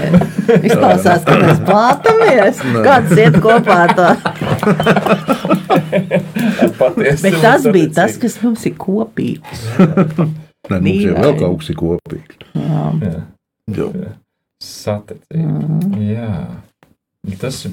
[0.63, 2.61] izklausās, ka mēs plātamies.
[2.85, 4.07] Kāds iet kopā ar to?
[6.79, 8.21] Patiesi Bet tas bija tas, saticīgi.
[8.23, 9.65] kas mums ir kopīgs.
[10.71, 12.39] Nē, mums jau vēl kaut kas ir kopīgs.
[12.55, 12.85] Jā.
[13.01, 13.15] Jā.
[13.75, 14.13] Jā.
[14.63, 15.45] Saticīgi.
[15.45, 16.01] Mhm.
[16.11, 16.31] Jā,
[17.41, 17.71] tas ir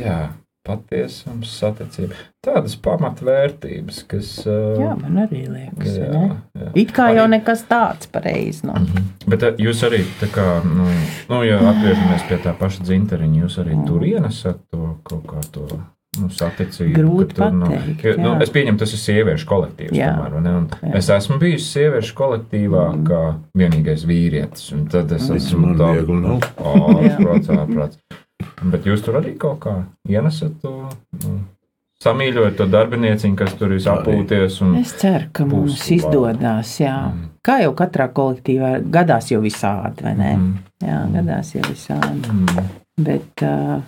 [0.00, 0.18] jā,
[0.66, 2.14] patiesums, saticība.
[2.44, 4.30] Tādas pamatvērtības, kas.
[4.46, 5.94] uh, Jā, man arī liekas.
[5.98, 6.36] jā, ne?
[6.56, 6.70] jā.
[6.82, 8.80] It kā jau Arī- nekas tāds pareizs nav.
[8.82, 9.06] Mhm.
[9.28, 10.88] Bet uh, jūs arī, tā kā, nu,
[11.30, 15.66] nu ja atgriežamies pie tā paša dzinteriņa, jūs arī tur ienesat to kaut kā to.
[16.18, 18.42] Nu, saticību, Grūti tur, nu, pateikt, nu, jā.
[18.42, 19.92] es pieņemu, tas ir sieviešu kolektīvs.
[19.94, 20.54] Tomēr, vai ne?
[20.98, 23.04] Es esmu bijis sieviešu kolektīvā Mm.
[23.06, 23.20] kā
[23.54, 24.72] vienīgais vīrietis.
[24.74, 25.36] un Tad es Mm.
[25.36, 26.40] esmu Man tā- viegli nav.
[28.62, 29.72] Bet jūs tur arī kaut kā
[30.08, 30.74] ienesat to.
[31.22, 31.38] Nu,
[32.00, 34.54] Samīļojot to darbinieciņu, kas tur ir sapūties.
[34.64, 35.96] Un, Es ceru, ka mums labi.
[35.98, 36.70] izdodas.
[36.80, 37.26] Mm.
[37.44, 40.30] Kā jau katrā kolektīvā gadās jau visādi, vai ne?
[40.36, 40.54] Mm.
[40.80, 42.32] Jā, gadās jau visādi.
[42.32, 42.70] Mm.
[43.04, 43.82] Bet uh,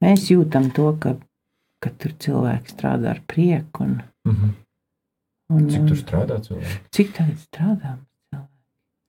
[0.00, 1.12] mēs jūtam to, ka,
[1.84, 3.84] ka tur cilvēki strādā ar prieku.
[3.84, 4.50] Un, Mhm.
[5.52, 6.78] un, Cik tur strādā cilvēki?
[6.94, 7.96] cik tagad strādā?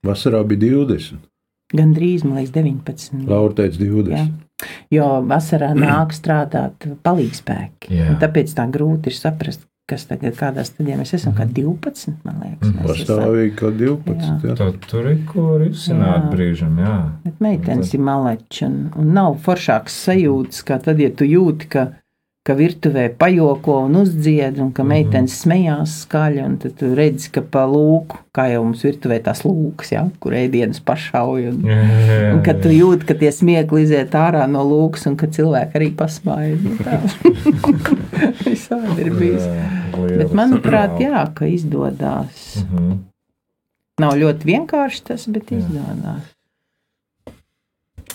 [0.03, 1.19] Vasarā bija 20.
[1.73, 3.27] Gan drīz, man liekas, 19.
[3.29, 4.11] Laura teica 20.
[4.13, 4.25] Jā.
[4.93, 7.93] Jo vasarā nāk strādāt palīgspēki.
[7.97, 8.17] Jā.
[8.21, 11.33] Tāpēc tā grūti ir saprast, kas tagad kādā stadijā mēs esam.
[11.35, 12.69] Kā 12, man liekas.
[12.69, 12.85] Mhm.
[12.87, 14.47] Pastāvīgi kā 12.
[14.47, 14.55] Jā.
[14.61, 16.29] Tad tur ir ko risināt Jā.
[16.31, 16.77] brīžam.
[16.79, 16.93] Jā.
[17.25, 21.89] Bet meitenes ir maleči un, un nav foršāks sajūtas, kā tad, ja tu jūti, ka
[22.43, 27.63] ka virtuvē pajoko un uzdzied, un ka meitenes smējās skaļi, tad tu redzi, ka pa
[27.71, 32.73] lūku, kā jau mums virtuvē tās lūkas, ja, kur ēdienas pašauj, un, un ka tu
[32.73, 35.89] jūti, ka tie smiekli iziet ārā no lūkas, un ka cilvēki arī
[36.83, 36.99] tā.
[38.43, 39.47] Visādi ir bijis.
[39.95, 42.43] Bet manuprāt, jā, ka izdodas.
[42.65, 43.01] Mhm.
[44.03, 46.31] Nav ļoti vienkārši tas, bet izdodas.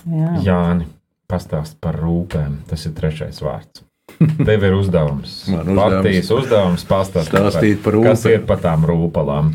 [0.04, 0.36] Jā.
[0.44, 0.88] Jāni,
[1.30, 2.64] pastāst par rūpēm.
[2.68, 3.87] Tas ir trešais vārds.
[4.18, 5.34] Tev ir uzdevums.
[5.52, 5.98] Man uzdevums.
[6.02, 8.34] Patīs uzdevums pastāstīt Stāstīt par Kas rūpēm.
[8.34, 9.52] ir par tām rūpalām?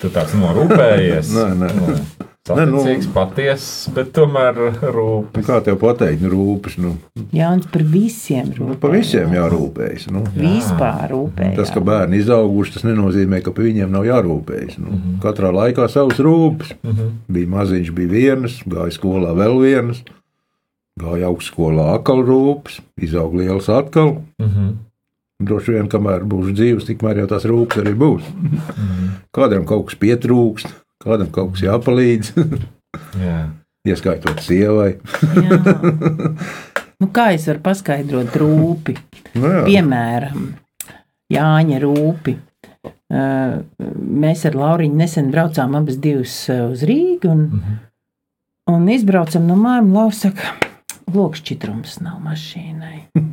[0.00, 1.30] Tu tāds norūpējies.
[1.36, 1.68] Nē, nē.
[1.80, 1.96] Nu,
[2.46, 5.42] Nē, nu- Saticīgs, patiess, bet tomēr Nu, rūpes.
[5.48, 6.76] Kā tev pateikt, nu, rūpes?
[6.78, 6.92] Nu,
[7.34, 8.78] Jānis par visiem nu, rūpējas.
[8.84, 10.04] pa visiem jārūpējas.
[10.14, 10.22] Nu.
[10.36, 11.56] Vispār rūpējas.
[11.58, 14.78] Tas, ka bērni izauguši, tas nenozīmē, ka par viņiem nav jārūpējas.
[14.78, 16.70] Nu, katrā laikā savas rūpes.
[17.26, 20.04] Bija maziņš, bija vienas, gāja skolā vēl vienas,
[21.00, 24.18] gāja augstskolā atkal rūpes, izauga liels atkal.
[24.42, 24.74] Mhm.
[25.46, 28.24] Droši vien, kamēr būs dzīves, tikmēr jau tās rūpes arī būs.
[29.36, 30.70] Kādam kaut kas pietrūkst,
[31.04, 32.30] kādam kaut kas jāpalīdz,
[33.20, 33.42] Jā.
[33.84, 34.94] ieskaitot sievai.
[35.36, 35.60] Jā.
[36.96, 38.94] Nu, kā es varu paskaidrot rūpi?
[39.36, 39.64] Nu, jā.
[39.66, 40.46] Piemēram,
[41.32, 42.36] Jāņa rūpi.
[43.10, 47.42] Mēs ar Lauriņu nesen braucām abas divas uz Rīgu un,
[48.70, 49.92] un izbraucam no mājām.
[49.94, 50.54] Laura saka,
[51.14, 53.00] lokšķitrums nav mašīnai.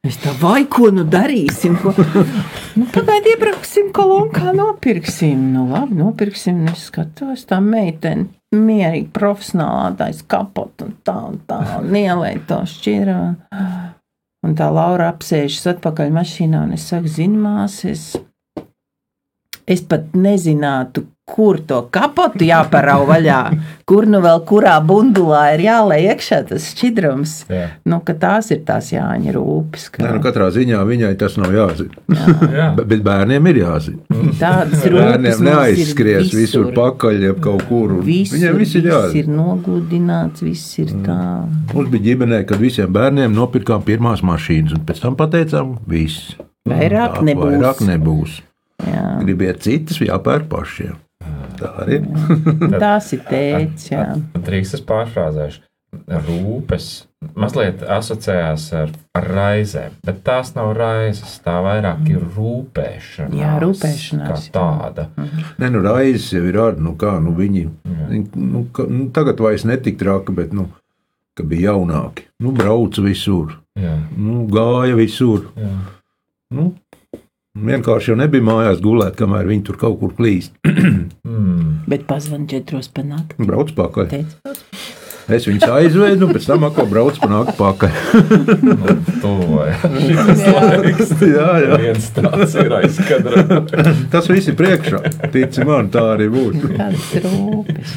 [0.00, 1.74] Es tā vai ko nu darīsim?
[1.76, 1.92] Ko?
[2.78, 5.42] Nu, Pagaidiet, iebrauksim kolonkā, nopirksim.
[5.52, 6.62] Nu, labi, nopirksim.
[6.62, 12.40] Un Es skatos, tā meitene mierīgi profesionālā taisa kapotu un tā un tā un ielēja
[12.48, 13.18] to šķiru.
[14.46, 18.14] Un tā Laura apsēžas atpakaļ mašīnā un es saku, zini, māsas,
[19.68, 23.40] es pat nezinātu, kur to kapotu jāparau vaļā,
[23.88, 27.34] kur nu vēl kurā bundulā ir jālai iekšā tas šķidrums.
[27.50, 27.66] Jā.
[27.88, 29.88] Nu, tās ir tās Jāņa rūpes.
[29.94, 32.04] ka Nē, nu, katrā ziņā viņai tas nav jāzina.
[32.10, 32.68] Jā.
[32.76, 34.20] Bet, bet bērniem ir jāzina.
[34.40, 37.96] Tādas Bērniem neaizskries visur pakaļ, ja kaut kur.
[38.04, 39.22] Visur, Viņiem viss ir viss jāzina.
[39.22, 41.18] ir nogludināts, viss ir tā.
[41.72, 46.34] Mums bija ģimenē, kad visiem bērniem nopirkām pirmās mašīnas, un pēc tam pateicām, viss.
[46.68, 47.54] Vairāk Tā nebūs.
[47.54, 48.40] Vairāk nebūs.
[48.86, 49.04] Jā.
[49.24, 50.98] Gribiet citas, jāpērk pašiem.
[51.60, 52.06] Tā arī ir.
[52.82, 54.04] Tās ir tēts, jā.
[54.46, 55.66] Drīz es pārfrāzēšu.
[56.10, 56.84] Rūpes
[57.34, 61.32] mazliet asociējās ar, ar raizēm, bet tās nav raizes.
[61.42, 63.34] Tā vairāk ir rūpēšanās.
[63.36, 65.08] Jā, rūpēšanās, Kā tāda.
[65.58, 66.78] Nē, nu, raizes jau ir ārā.
[66.78, 67.64] Nu, kā, nu, viņi,
[68.38, 70.68] nu, ka, nu, tagad vairs netik traki, bet, nu,
[71.38, 72.28] ka bija jaunāki.
[72.42, 75.50] Nu, brauca visur, Jā, nu, gāja visur.
[75.58, 75.74] jā.
[76.54, 76.70] Nu,
[77.66, 80.56] vienkārši jau nebija mājās gulēt, kamēr viņi tur kaut kur klīst.
[81.30, 81.84] Mm.
[81.90, 83.36] Bet pazvan četros pa nakti.
[83.46, 84.08] Brauc pakaļ.
[84.10, 84.54] Teicu,
[85.30, 87.92] Es viņus aizvedu, un pēc tam atkal braucu pa nakti pakaļ.
[88.66, 88.74] Nu,
[91.30, 91.78] jā, jā.
[91.84, 93.60] Viens tāds ir aizkadrā.
[94.14, 95.02] Tas viss ir priekšā.
[95.30, 96.64] Tici man, tā arī būs.
[96.74, 97.94] Tādas rūpes.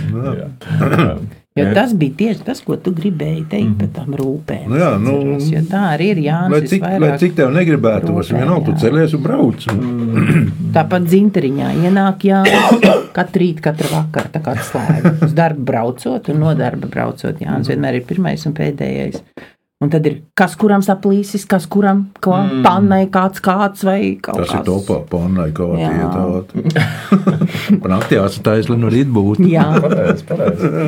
[1.54, 1.68] Jā.
[1.68, 4.64] Jo tas bija tieši tas, ko tu gribēji teikt par tām rūpēm.
[4.72, 6.72] Nu jā, nu, Atceros, jo tā arī ir Lai Jānis.
[6.72, 8.80] cik, lai cik tev negribētos, vienalga tu jā.
[8.88, 9.68] celies un brauc.
[10.78, 12.88] Tāpat dzinteriņā ienāk Jānis
[13.18, 15.14] katru rītu, katru vakaru, tā kā atslēga.
[15.30, 17.46] Uz darbu braucot un no darba braucot.
[17.46, 19.22] Jānis vienmēr ir pirmais un pēdējais.
[19.84, 22.62] Un tad ir kas kuram saplīsis, kas kuram ko mm.
[22.64, 25.90] pannai kāds kāds vai kaut Tas ir topā, pannai, kā Jā.
[26.06, 26.54] ietāt.
[27.94, 29.48] Naktī jāsatais, lai no rīta būtu.
[29.52, 30.24] Jā, pareizi.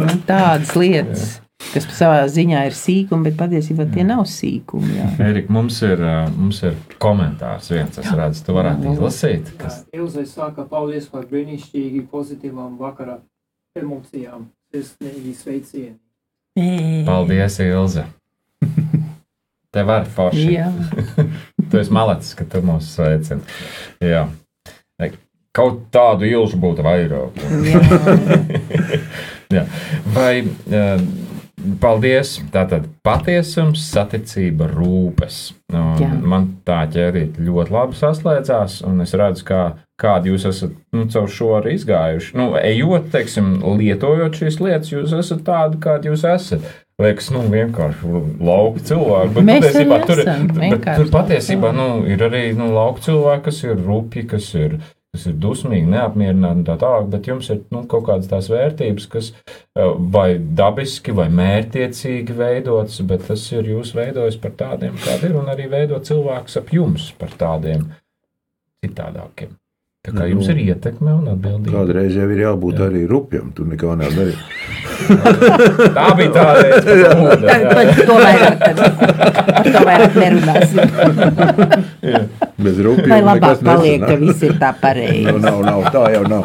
[0.05, 1.27] nu, tādas lietas,
[1.73, 4.95] kas savā ziņā ir sīkumi, bet patiesībā tie nav sīkumi.
[4.95, 5.12] Jā.
[5.27, 9.55] Erika, mums ir, mums ir komentārs viens, es redzu, tu varētu izlasīt.
[9.60, 9.84] Kas...
[9.95, 13.19] Ilzai saka, paldies par brīnišķīgi pozitīvām vakara
[13.75, 14.47] emocijām.
[14.71, 15.97] Sirsnīgi sveicieni.
[17.08, 18.05] Paldies, Ilze!
[19.75, 20.47] Tev var forši.
[20.55, 20.71] Jā.
[21.71, 23.41] Tu esi malacis, ka tu mūs sveicini.
[24.05, 24.27] Jā.
[25.55, 27.39] Kaut tādu ilgu būtu vairāk.
[27.65, 27.79] Jā.
[29.55, 29.63] Jā.
[30.13, 30.43] Vai
[31.81, 32.35] paldies?
[32.53, 35.39] Tātad patiesums, saticība, rūpes.
[35.71, 39.61] Man tā ķērīt ļoti labi saslēdzās, un es redzu, kā,
[40.01, 42.35] kādi jūs esat nu, caur šo arī izgājuši.
[42.39, 46.67] Nu, ejot, teiksim, lietojot šīs lietas, jūs esat tādi, kādi jūs esat.
[47.03, 49.31] Liekas, nu, vienkārši lauka cilvēki.
[49.36, 50.21] Bet Mēs patiesībā tur,
[50.62, 54.77] bet tur patiesībā nu, ir arī nu, lauka cilvēki, kas ir rupji, kas ir,
[55.12, 57.10] kas ir dusmīgi, neapmierināti un tā tālāk.
[57.12, 60.29] Bet jums ir nu, kaut kādas tās vērtības, kas eh, vai
[60.62, 65.67] dabiski, vai mērķiecīgi veidotas, bet tas ir jūs veidojis par tādiem, kādi ir, un arī
[65.75, 67.89] veido cilvēkus ap jums par tādiem
[68.86, 69.51] citādākiem.
[70.05, 71.73] Tā kā jums ir ietekme un atbildība.
[71.73, 72.87] Kādreiz jau ir jābūt Jā.
[72.89, 74.35] arī rupjam, tu nekā nedari.
[75.95, 76.79] Tā bija tā līnija,
[78.07, 80.85] to vairāk, nerunāsim.
[82.65, 85.35] Bez rupjiem Vai labāk paliek, ka viss ir tā Nu, pareizi.
[85.43, 86.43] nav, nav, tā jau nav.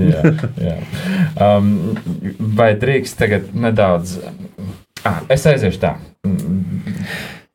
[0.00, 0.22] jā,
[0.64, 0.76] jā.
[1.36, 1.70] Um,
[2.56, 4.16] vai drīkst tagad nedaudz.
[5.04, 5.94] Ah, es aiziešu tā.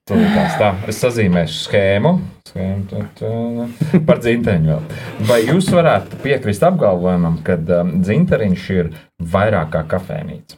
[0.09, 0.71] Tā.
[0.89, 2.15] Es sazīmēšu schēmu.
[2.49, 4.87] schēmu tā, tā, par dzinteņu vēl.
[5.29, 8.89] Vai jūs varētu piekrist apgalvojumam, ka um, dzinteriņš ir
[9.35, 10.57] vairāk kā kafejnīca?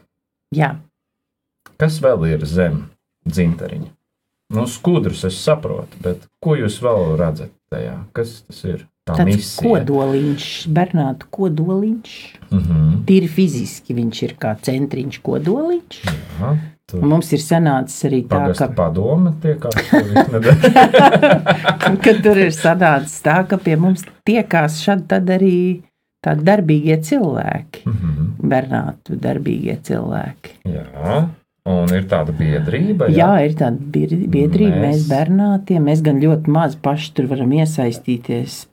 [0.55, 0.75] Jā,
[1.81, 2.75] Kas vēl ir zem
[3.25, 3.89] dzinteriņa?
[4.53, 7.95] Nu, skudrus es saprotu, bet ko jūs vēl redzat tajā?
[8.13, 8.83] Kas tas ir?
[9.07, 9.63] Tā tāds misija.
[9.65, 12.11] kodoliņš, Bernāta kodoliņš.
[12.51, 12.83] Mhm.
[13.07, 16.03] Tīri fiziski viņš ir kā centriņš kodoliņš.
[16.11, 16.51] Aha,
[16.91, 20.41] tu- Un mums ir sanācis arī tā, ka, padome tiek apspriesta.
[22.03, 25.55] ka tur ir sanācis tā, ka pie mums tiekās šad tad arī
[26.25, 27.85] tādi darbīgie cilvēki.
[27.89, 28.27] Mhm.
[28.51, 30.55] Bernātu darbīgie cilvēki.
[30.69, 31.15] Jā,
[31.71, 33.07] un ir tāda biedrība.
[33.13, 37.51] Jā, ir tāda biedrība, mēs, Mēs- mēs bernātiem, mēs gan ļoti maz paši tur varam
[37.57, 38.65] iesaistīties.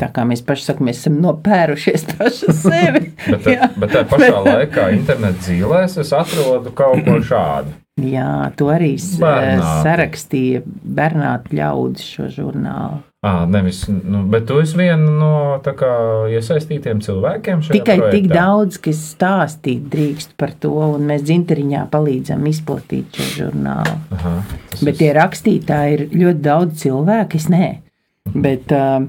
[0.00, 3.10] Tā kā mēs paši sakām, mēs esam nopērušies paši sevi.
[3.26, 3.68] Bet, Jā.
[3.76, 7.76] bet tā pašā laikā internetā dzīvēs es atrodu kaut ko šādu.
[8.00, 9.82] Jā, to arī s- Bernāti.
[9.84, 13.02] sarakstīja Bernāta ļaudis šo žurnālu.
[13.20, 15.90] À, nevis, nu, bet tu esi viena no tā kā,
[16.32, 17.60] iesaistītiem cilvēkiem.
[17.66, 18.10] šajā Tikai projektā.
[18.14, 23.98] tik daudz, kas stāstīt drīkst par to, un mēs dzinteriņā palīdzam izplatīt šo žurnālu.
[24.16, 24.32] Aha,
[24.80, 27.68] Bet tie rakstītāji ir ļoti daudz cilvēku, es nē.
[28.32, 29.04] Bet uh,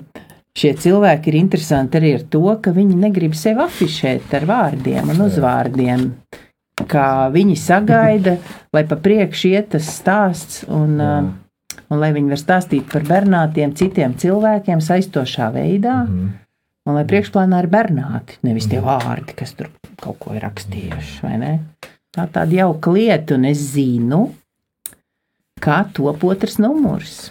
[0.57, 5.21] šie cilvēki ir interesanti arī ar to, ka viņi negrib sevi afišēt ar vārdiem un
[5.27, 6.07] uzvārdiem.
[6.91, 8.37] Kā viņi sagaida,
[8.73, 13.75] lai pa priekšu iet tas stāsts, un, uh, un lai viņi var stāstīt par bērnātiem,
[13.77, 16.29] citiem cilvēkiem saistošā veidā, Mhm.
[16.87, 19.69] un lai priekšplānā ir bērnāti, nevis tie vārdi, kas tur
[20.01, 21.59] kaut ko ir rakstījuši.
[22.11, 24.31] Tā tāda jauka lieta, un es zinu,
[25.61, 27.29] kā top otrs numurs.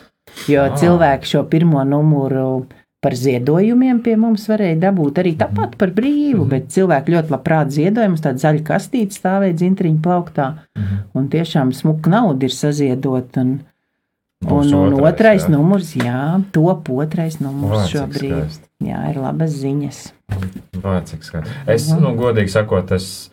[0.49, 0.77] Jo Ah.
[0.79, 2.67] cilvēki šo pirmo numuru
[3.01, 8.21] par ziedojumiem pie mums varēja dabūt arī tāpat par brīvu, bet cilvēki ļoti labprāt ziedojumus,
[8.25, 10.51] tāda zaļa kastīte stāvēja dzintriņu plauktā,
[11.17, 13.41] un tiešām smuka nauda ir saziedot.
[13.41, 13.59] Un,
[14.41, 15.51] Būs un, un otrais, otrais jā.
[15.53, 16.21] numurs, jā,
[16.57, 18.31] top otrais numurs cik šobrīd.
[18.33, 18.69] skaisti.
[18.89, 19.99] Jā, ir labas ziņas.
[20.81, 21.53] Skaisti.
[21.69, 23.30] Es, nu, godīgi sakot, es,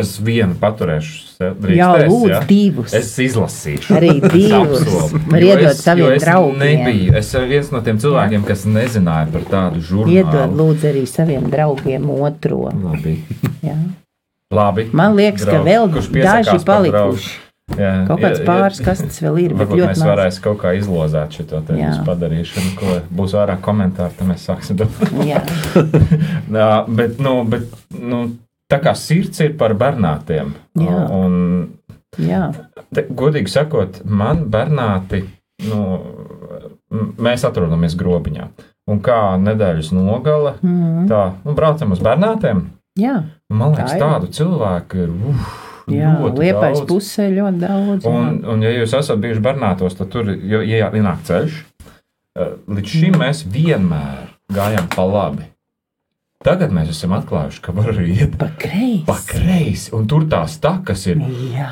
[0.00, 1.20] es vienu paturēšu.
[1.34, 1.56] sev.
[1.74, 2.40] Jā, lūdzu, ja?
[2.46, 2.92] divus.
[2.94, 3.94] Es izlasīšu.
[3.96, 4.84] Arī divus.
[5.70, 6.58] es- saviem draugiem.
[6.58, 7.14] Nebiju.
[7.18, 10.14] Es esmu viens no tiem cilvēkiem, kas nezināja par tādu žurnālu.
[10.14, 12.70] Iedod lūdzu arī saviem draugiem otro.
[12.70, 13.16] Labi.
[13.62, 13.76] Jā.
[14.54, 14.88] Labi.
[14.92, 17.32] Man liekas, ka Draugi, vēl daži palikuši.
[17.78, 20.02] Jā, Kaut kāds pāris kastes vēl ir, Varbūt mēs maz.
[20.04, 21.44] varēsim kaut kā izlozēt šo
[21.80, 22.04] Jā.
[22.04, 24.76] padarīšanu, ko būs vairāk komentāru, tad mēs sāksim.
[25.24, 25.40] Jā,
[26.52, 27.62] Jā, bet, nu, bet
[27.98, 28.36] nu,
[28.70, 30.54] tā kā sirds ir par bernātiem.
[30.80, 31.00] Jā.
[31.14, 31.34] Un,
[32.18, 32.48] jā.
[32.94, 35.24] te, godīgi sakot, man bernāti,
[35.68, 35.80] nu,
[37.20, 38.48] mēs atrodamies grobiņā.
[38.90, 42.66] Un kā nedēļas nogale, Mm, tā, nu, braucam uz bernātiem.
[43.00, 44.00] jā, Man Tā liekas, ir.
[44.00, 45.46] tādu cilvēku ir uf,
[45.88, 46.10] jā.
[46.38, 46.88] liepais daudz.
[46.88, 48.06] pusē ļoti daudz.
[48.08, 51.58] Un, un, ja jūs esat bijuši Bernātos, tad tur jau ja ienāk ceļš.
[52.36, 53.20] Eh, Līdz šim Mm.
[53.20, 55.44] mēs vienmēr gājām pa labi.
[56.44, 59.04] Tagad mēs esam atklājuši, ka var arī iet Pa kreisi.
[59.08, 61.22] pa kreisi, un tur tās takas ir,
[61.54, 61.70] Jā.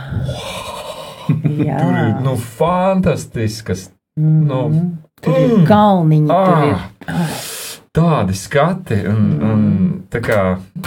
[1.60, 1.78] Jā.
[1.82, 3.90] tur ir nu, fantastiskas.
[4.20, 4.60] Mm, nu,
[5.24, 6.80] tur ir mm, kalniņi, tur ir.
[7.08, 7.36] Ah,
[7.96, 9.62] tādi skati, un, un
[10.12, 10.40] tā kā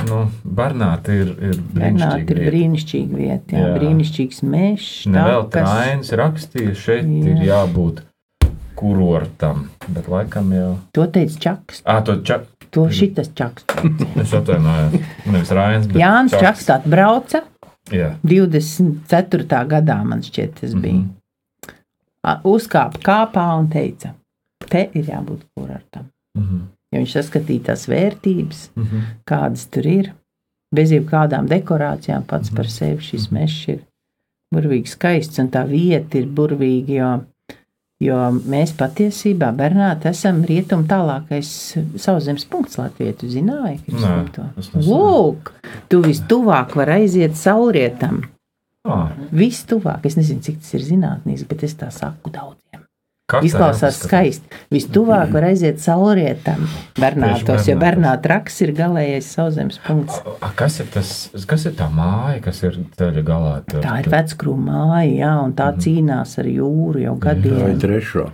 [0.09, 2.49] nu, Bernāti ir, ir Bernāti ir brīnišķīgi.
[2.51, 3.71] brīnišķīga vieta, jā, Jā.
[3.79, 4.89] brīnišķīgs mežs.
[5.13, 5.71] Nevēl takas.
[5.77, 7.31] Trainis rakstīja, šeit Jā.
[7.33, 8.03] ir jābūt
[8.75, 10.71] kurortam, bet laikam jau.
[10.97, 11.81] To teica Čaks.
[11.87, 12.41] Ā, to ča...
[12.75, 13.63] To šitas Čaks.
[14.21, 14.97] Es atvainojos.
[15.31, 15.51] Nevis
[15.87, 17.43] bet Jānis Čaks atbrauca.
[17.93, 18.15] Jā.
[18.25, 19.45] 24.
[19.69, 20.99] gadā man šķiet, tas bija.
[21.03, 21.11] Mhm.
[22.25, 24.15] A, Uzkāpa kāpā un teica,
[24.65, 26.07] te ir jābūt kurortam.
[26.37, 26.63] Mhm.
[26.93, 28.99] Ja viņš saskatīja tās vērtības, Mhm.
[29.29, 30.11] kādas tur ir,
[30.73, 33.79] bez jebkādām dekorācijām, pats par sevi šis mežs ir
[34.53, 36.89] burvīgi skaists un tā vieta ir burvīga.
[36.89, 37.09] Jo,
[38.03, 38.17] jo
[38.51, 41.49] mēs patiesībā Bernāti esam rietumu tālākais
[42.01, 43.15] sauszemes punkts Latvijā.
[43.19, 44.47] Tu zināji, ka Nē, to?
[44.85, 45.53] Lūk,
[45.91, 48.23] tu vistuvāk vari aiziet saulrietam.
[48.85, 52.84] Ah, Vistuvāk, es nezinu, cik tas ir zinātnīs, bet es tā saku daudziem.
[53.29, 54.45] Kartē Izklausās skaisti.
[54.73, 56.67] Vistuvāk var aiziet saulrietam,
[56.99, 57.75] Bernātos, jo.
[57.81, 60.21] Bernāta raks ir galējais sauszemes punkts.
[60.41, 61.11] A, Kas ir tas,
[61.49, 63.55] kas ir tā māja, kas ir ceļa galā?
[63.69, 67.77] Tur, Tā ir veckrūma māja, jā, un tā cīnās ar jūru jau Tā ir gadiem.
[67.81, 68.27] trešā.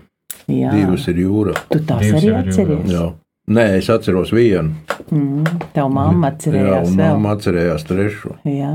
[0.51, 0.71] Jā.
[0.73, 1.53] divas ir jūra.
[1.69, 2.89] Tu tās Divas arī atceries.
[2.91, 3.09] Jā.
[3.51, 4.73] Nē, es atceros vienu.
[5.11, 6.97] Mm, tev mamma Jā, atcerējās vēl.
[6.99, 8.35] mamma atcerējās trešo.
[8.47, 8.73] Jā,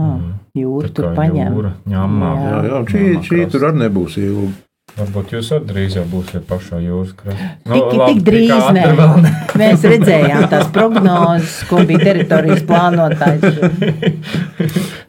[0.59, 1.53] jūra Tā tur paņem.
[1.55, 2.31] jūra, ņemā.
[2.37, 2.49] Jā.
[2.51, 4.53] Jā, jā, un šī, šī tur arī nebūs ilga.
[4.97, 7.49] Varbūt jūs arī drīz jau būsiet pašā jūras krastā.
[7.69, 8.85] Tik, tik drīz nē.
[9.61, 13.61] Mēs redzējām tās prognozes, ko bija teritorijas plānotājs.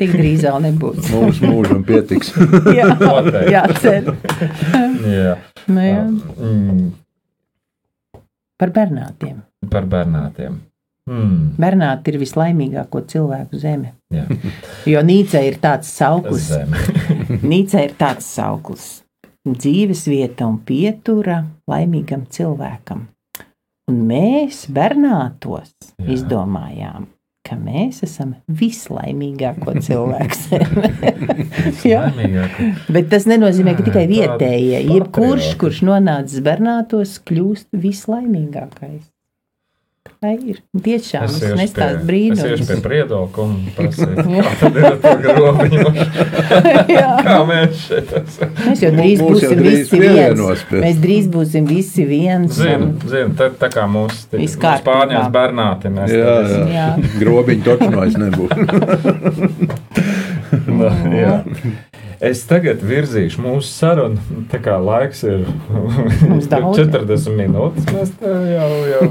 [0.01, 1.07] Tik drīz vēl nebūs.
[1.15, 2.33] Mums mūžam pietiks.
[2.75, 2.89] Jā,
[3.47, 4.11] jā cer.
[5.07, 5.37] Jā.
[5.71, 6.03] Nu, jā.
[6.35, 6.85] Mm,
[8.59, 9.39] Par bernātiem.
[9.71, 10.59] par bērnātiem.
[11.07, 13.93] Mm, Bernāti ir vislaimīgāko cilvēku zeme.
[14.11, 14.25] jā,
[14.91, 16.49] Jo Nīcē ir tāds sauklis.
[16.51, 17.39] zeme.
[17.47, 18.89] Nīcē ir tāds sauklis.
[19.55, 23.05] Dzīves vieta un pietura laimīgam cilvēkam.
[23.87, 26.09] Un mēs bernātos Jā.
[26.17, 27.05] izdomājām,
[27.47, 30.59] ka mēs esam vislaimīgāko cilvēku.
[31.87, 32.71] Laimīgāko.
[32.91, 34.81] Bet tas nenozīmē, ka tikai vietējie.
[34.89, 39.05] Jebkurš, kurš nonācis bernātos, kļūst vislaimīgākais.
[40.17, 40.57] Tā ir.
[40.73, 42.61] Tiešām nestāst es iešu brīnums.
[42.71, 45.83] pie priedoka un prasīju, kā tad ir ar to grobiņu.
[46.97, 47.11] Jā.
[47.27, 48.55] Kā mēs šeit esam?
[48.65, 50.63] Mēs jau drīz Mūs jau būsim drīz visi viens.
[50.71, 52.57] pie- Mēs drīz būsim visi viens.
[52.57, 54.89] Zinu, un- zinu, tā, tā kā mūsu Viss kārtībā.
[54.89, 55.93] pārņēmis bērnāti.
[55.99, 56.65] Mēs Jā, jā.
[56.73, 56.87] Jā.
[57.21, 58.57] Grobiņu taču no es nebūtu.
[60.67, 61.41] Nu, jā.
[62.23, 64.43] Es tagad virzīšu mūsu sarunu.
[64.51, 66.79] Tā kā laiks ir Mums daudz.
[66.81, 69.09] 40 minūtes, mēs jau.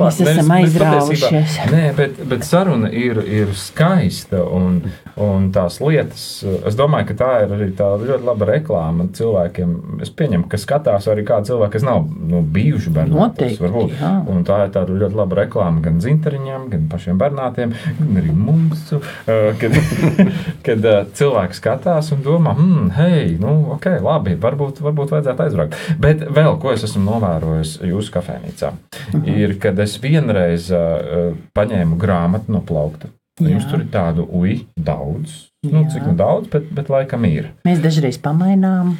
[0.00, 1.58] Mēs esam aizrāvušies.
[1.72, 4.78] Nē, bet, bet saruna ir, ir skaista un,
[5.20, 6.24] un tās lietas.
[6.66, 9.74] Es domāju, ka tā ir arī tāda ļoti laba reklāma cilvēkiem.
[10.06, 13.16] Es pieņemu, ka skatās arī kādi cilvēki, kas nav nu, bijuši bērni.
[13.16, 13.72] Noteikti,
[14.48, 18.86] tā ir tāda ļoti laba reklāma gan zinteriņiem, gan pašiem bērniem, gan arī mums.
[18.96, 19.76] uh, Kad,
[20.66, 25.76] kad uh, cilvēks skatās un domā, hmm, hei, nu, ok, labi, varbūt, varbūt vajadzētu aizbraukt.
[26.02, 28.72] Bet vēl ko es esmu novērojis jūsu kafejnīcā,
[29.24, 33.10] ir, kad es vienreiz uh, paņēmu grāmatu no plaukta.
[33.36, 33.68] Jums Jā.
[33.68, 35.50] tur ir tādu ui, daudz.
[35.66, 35.90] Nu, Jā.
[35.92, 37.50] cik nu daudz, bet, bet laikam ir.
[37.68, 38.94] Mēs dažreiz pamainām,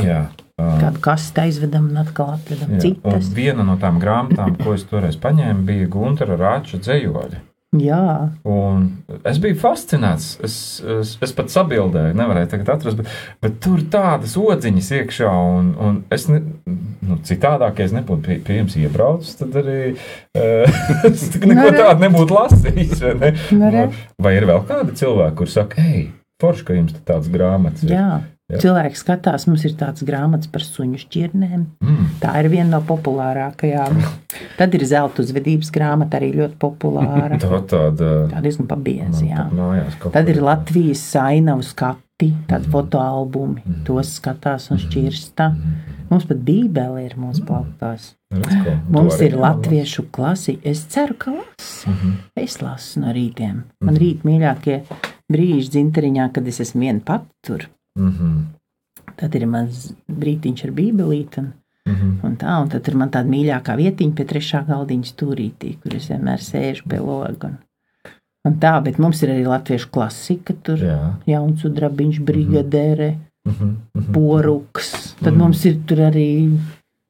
[0.00, 0.30] Jā.
[0.60, 2.78] Uh, kādu kastu aizvedam un atkal atvedam jā.
[2.78, 3.30] Un citas.
[3.36, 7.40] viena no tām grāmatām, ko es toreiz paņēmu, bija Gunteru Rāča dzējoļi.
[7.72, 8.82] Jā, Un
[9.24, 10.26] es biju fascinēts.
[10.44, 15.30] Es, es, es pat sabildēju, nevarēju tagad atrast, bet, bet tur tādas odziņas iekšā.
[15.56, 19.78] Un, un es ne, nu, citādāk, ja es nebūtu pie, pie jums iebraucis, tad arī
[19.94, 23.06] uh, es neko tādu nebūtu lasījis.
[23.22, 23.72] Vai, ne?
[23.72, 23.86] Nu,
[24.28, 26.04] vai ir vēl kādi cilvēki, kuriem saka, hei,
[26.44, 27.88] forši, ka jums tāds grāmatas?
[27.88, 28.10] ir?" jā.
[28.50, 28.58] Jā.
[28.60, 31.62] Cilvēks skatās, mums ir tāds grāmatas par suņu šķirnēm.
[31.80, 32.08] Mm.
[32.20, 34.00] Tā ir viena no populārākajām.
[34.58, 37.38] Tad ir zelta uzvedības grāmata, arī ļoti populāra.
[37.42, 38.68] Tā tāda Tā diezgan
[40.02, 42.72] kaut Tad ir Latvijas ainavu skati, tādi Mhm.
[42.74, 43.62] fotoalbumi.
[43.86, 45.48] Tos skatās un šķirsta.
[46.10, 48.12] Mums pat bībele ir mūsu plauktās.
[48.32, 48.82] Redz?
[48.92, 50.60] Mums ir latviešu klasika.
[50.68, 51.88] Es ceru, ka lasu.
[51.88, 52.12] Mhm.
[52.36, 53.62] Es lasu no rītiem.
[53.80, 54.82] Man rīt mīļākie
[55.32, 57.66] brīži dzinteriņā, kad es esmu viena pati tur.
[57.98, 58.46] Mhm.
[59.16, 61.38] Tad ir mans brītiņš ar bībelīti.
[61.38, 61.52] Un,
[61.86, 62.10] Mhm.
[62.24, 66.06] un tā, un tad ir man tāda mīļākā vietiņa pie trešā galdiņa stūrītī, kur es
[66.08, 67.48] vienmēr sēžu pie loga.
[67.48, 67.58] Un,
[68.46, 70.78] un tā, bet mums ir arī latviešu klasika, tur
[71.26, 73.76] jauns udrabiņš, brigadere, Mhm.
[73.96, 74.12] Mhm.
[74.14, 75.14] poruks.
[75.20, 75.38] Tad Mhm.
[75.38, 76.56] mums ir tur arī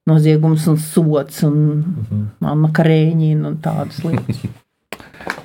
[0.08, 2.26] noziegums un sots un Mhm.
[2.40, 4.40] mamma karēņina un tādas lietas.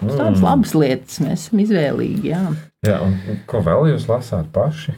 [0.01, 0.43] Tādas Mm.
[0.43, 2.23] labas lietas mēs esam izvēlīgi.
[2.23, 2.55] Jā.
[2.85, 4.93] Jā, un ko vēl jūs lasāt paši?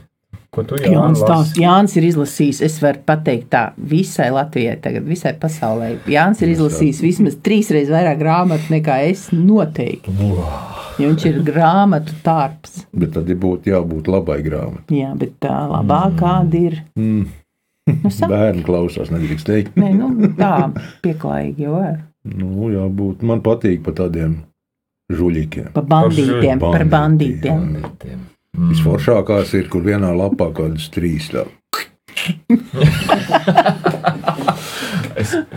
[0.49, 5.05] Ko tu jau Jānis, tās, Jānis ir izlasījis, es varu pateikt tā visai Latvijai, tagad
[5.05, 5.91] visai pasaulē.
[6.09, 10.09] Jānis ir izlasījis vismaz trīs reizes vairāk grāmatu nekā es noteikti.
[10.99, 12.81] Jo viņš ir grāmatu tārps.
[12.97, 14.97] Bet tad ir būtu jābūt labai grāmatai.
[15.03, 16.81] Jā, bet tā labākā ir.
[16.97, 17.27] Mm.
[18.03, 19.77] Nu, sa- Bērni klausās, nedrīkst teikt.
[19.79, 20.71] Nē, nu, tā
[21.05, 22.01] pieklājīgi jau ir.
[22.35, 23.21] Nu, jābūt.
[23.25, 24.35] Man patīk par tādiem
[25.13, 25.71] žuļikiem.
[25.77, 27.63] Par bandītiem, par Bandītiem.
[27.63, 28.19] bandītiem.
[28.57, 28.73] Mm.
[28.73, 31.29] Visforšākās ir, kur vienā lapā kaut kādas trīs.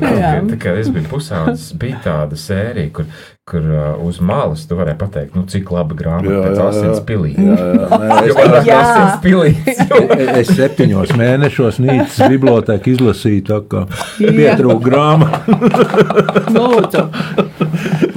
[0.02, 0.08] Tā.
[0.12, 0.32] Es, Jā.
[0.50, 3.06] tā kā es biju pusaudzis, bija tāda sērija, kur,
[3.48, 7.32] kur uh, uz malas tu varēji pateikt, nu, cik laba grāmata Jā, pēc asins pilī.
[7.38, 8.80] Jā, jā, nē, Jo es, vairāk Jā.
[8.82, 9.82] asins pilīts.
[10.42, 13.84] es septiņos mēnešos Nīcas bibliotēku izlasīju, tā kā
[14.18, 15.42] pietrūka grāmata.
[16.56, 17.06] Lūdzu.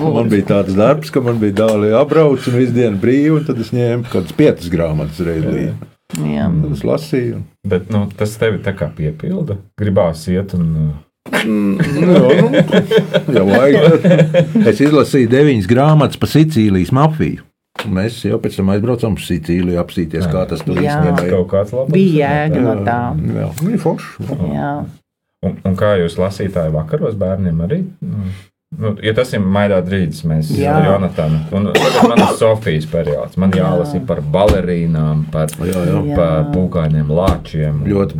[0.05, 3.61] Man bija tāds darbs, ka man bija dāli jābrauc un visu dienu brīvi, un tad
[3.63, 5.65] es ņēmu kaut kādas piecas grāmatas reizē.
[6.21, 6.45] Jā.
[6.51, 7.41] Tad es lasīju.
[7.67, 9.57] Bet nu, tas tevi tā kā piepilda.
[9.81, 10.69] Gribās iet un.
[10.83, 10.93] uh,
[11.35, 11.41] Jā,
[12.05, 12.49] nu,
[13.33, 14.05] jau vajag.
[14.69, 17.43] Es izlasīju deviņas grāmatas par Sicīlijas mafiju.
[17.91, 20.95] Mēs jau pēc tam aizbraucām uz Sicīliju, apsīties, kā tas tur Jā.
[20.95, 21.25] īstenībā.
[21.33, 21.91] Kaut kāds labs.
[21.93, 22.99] Bija jēga no tā.
[23.35, 24.27] Jā, bija forši.
[24.53, 24.69] Jā.
[25.45, 27.81] Un, un kā jūs lasītāji vakaros bērniem arī?
[28.05, 28.29] Nu,
[28.79, 30.73] Nu, ja tas ir Maijā Drīdis, mēs Jā.
[30.79, 31.39] ar Jonatanu.
[31.55, 31.69] Un
[32.09, 33.37] man ir Sofijas periods.
[33.39, 36.01] Man jālasīja par balerīnām, par, Jā, jā.
[36.17, 37.83] par pūkainiem lāčiem.
[37.87, 38.17] Ļoti.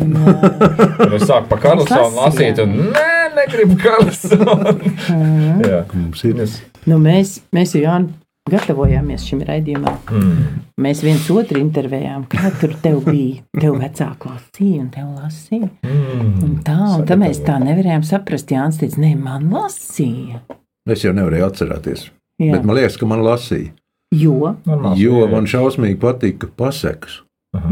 [0.00, 4.78] Un es sāku par Karlsonu lasīt, un nē, negribu Karlsonu.
[5.68, 5.84] Jā.
[5.94, 6.44] Mums ir
[6.84, 8.12] Nu, mēs, mēs jau Jāni,
[8.50, 9.96] gatavojāmies šim raidījumam.
[10.12, 10.42] Mm.
[10.84, 12.26] Mēs viens otru intervējām.
[12.32, 13.40] Kā tur tev bija?
[13.56, 15.70] Tev vecāki lasīja, un tev lasīja.
[15.86, 16.34] Mm.
[16.44, 18.52] Un tā, un tā mēs tā nevarējām saprast.
[18.52, 20.42] Jānis teica, nē, man lasīja.
[20.90, 22.04] Es jau nevarēju atcerēties.
[22.42, 22.52] Jā.
[22.58, 23.72] Bet man liekas, ka man lasīja.
[24.14, 27.22] Jo, Normāls Jo man šausmīgi patika pasekas,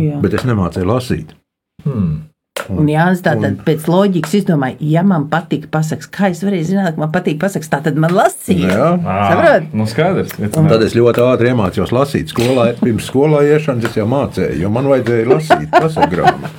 [0.00, 0.16] jā.
[0.24, 1.36] bet es nemācīju lasīt.
[1.84, 2.31] Mm.
[2.70, 6.94] Un Jānis tātad Un- pēc loģikas izdomāja, ja man patīk pasaks, kā es varēju zināt,
[6.94, 8.68] ka man patīk pasaks, tā tad man lasīja.
[8.70, 8.90] Jā.
[9.02, 9.72] Saprot?
[9.74, 10.36] Nu, skaidrs.
[10.56, 12.30] Un tad es ļoti ātri iemācījos lasīt.
[12.34, 16.52] Skolā, pirms skolā iešanas es jau mācīju, jo man vajadzēja lasīt pasakrāmu.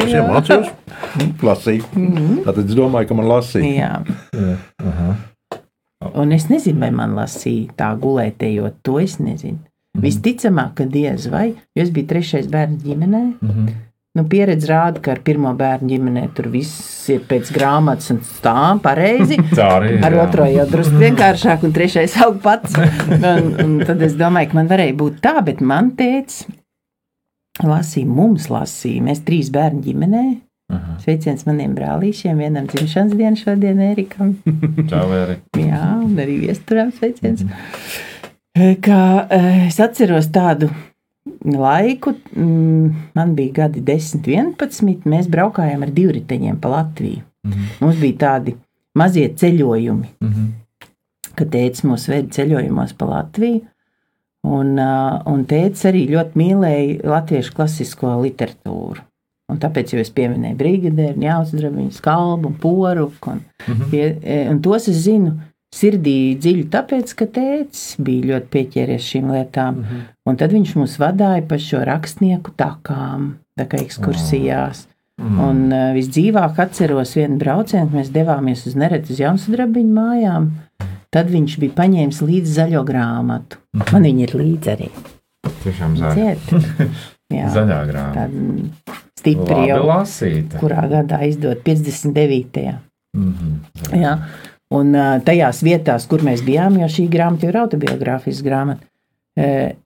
[0.00, 0.70] Es jau mācījos,
[1.42, 1.82] lasīju.
[2.46, 3.90] Tad es domāju, ka man lasīja.
[4.38, 5.16] Jā.
[6.14, 9.58] Un es nezinu, vai man lasīja tā gulētējot, to es nezinu.
[10.00, 13.22] Visticamāk, ka diez vai, jo es biju trešais bērns ģimenē.
[14.18, 18.80] Nu, pieredze rāda, ka ar pirmo bērnu ģimenē tur viss ir pēc grāmatas un stāv
[18.82, 19.38] pareizi.
[19.58, 20.24] Cāri, Ar jā.
[20.24, 22.74] otro jau drusku vienkāršāk, un trešais aug pats.
[23.20, 26.50] Un, un tad es domāju, ka man varēja būt tā, bet man teica,
[27.62, 29.06] lasīja, mums lasīja.
[29.06, 30.26] Mēs trīs bērnu ģimenē.
[31.04, 34.36] Sveiciens maniem brālīšiem, vienam dzimšanas dienā šodien, Erikam.
[34.90, 35.38] Čau, Eri.
[35.58, 37.46] Jā, un arī viesturām sveiciens.
[38.82, 40.66] Kā eh, es atceros tādu
[41.44, 45.04] laiku, mm, man bija gadi 10, 11.
[45.08, 47.22] Mēs braukājām ar divriteņiem pa Latviju.
[47.80, 48.56] Mums bija tādi
[48.94, 50.46] mazie ceļojumi, Mhm.
[51.36, 53.62] kad tēvs mūs veda ceļojumos pa Latviju.
[54.42, 59.02] Un, un tēvs arī ļoti mīlēja latviešu klasisko literatūru.
[59.50, 63.32] Un tāpēc jau es pieminēju brigadieri, jāuzdrabiņu, skalbu un poruku.
[63.68, 65.34] Un, pie, e, un tos es zinu
[65.74, 69.82] sirdī dziļi, tāpēc, ka tēvs bija ļoti pieķēries šīm lietām.
[70.26, 74.86] Un tad viņš mūs vadīja pa šo rakstnieku takām, tā kā ekskursijās.
[75.20, 80.46] Un uh, visdzīvāk atceros vienu braucienu, mēs devāmies uz Neretu uz Jaunsudrabiņu mājām.
[81.12, 83.58] Tad viņš bija paņēmis līdzi zaļo grāmatu.
[83.92, 84.88] Man viņa ir līdzi arī.
[85.64, 86.34] Tiešām zaļa.
[87.36, 88.24] Jā, Zaļā grāmata.
[88.26, 89.82] tāda stipra Labi jau.
[89.86, 90.58] lasīta.
[90.58, 92.64] Kurā gadā izdot 59.
[93.14, 93.52] Mhm.
[94.00, 94.16] Jā.
[94.70, 94.92] Un
[95.26, 98.84] tajās vietās, kur mēs bijām, jo šī grāmata ir autobiogrāfiska grāmata,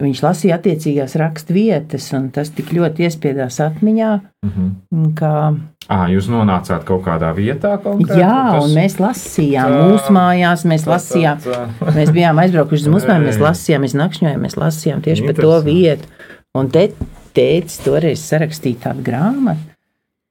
[0.02, 4.10] viņš lasīja attiecīgās raksturvietas, un tas tik ļoti iespiedās atmiņā,
[4.44, 5.14] Mhm.
[5.16, 5.30] ka
[5.88, 8.20] À, jūs nonācāt kaut kādā vietā konkrēti?
[8.20, 11.40] jā, Tas- un mēs lasījām tā- mūsu mājās, mēs tas lasījām.
[11.40, 13.44] tāds, ā, Mēs bijām aizbraukuši uz musmēm, mēs Ei.
[13.48, 16.04] lasījām, mēs nakšņojām, mēs lasījām tieši par to vietu.
[16.54, 16.88] Un te
[17.34, 19.73] teicis, toreiz sarakstīja tādu grāmatu.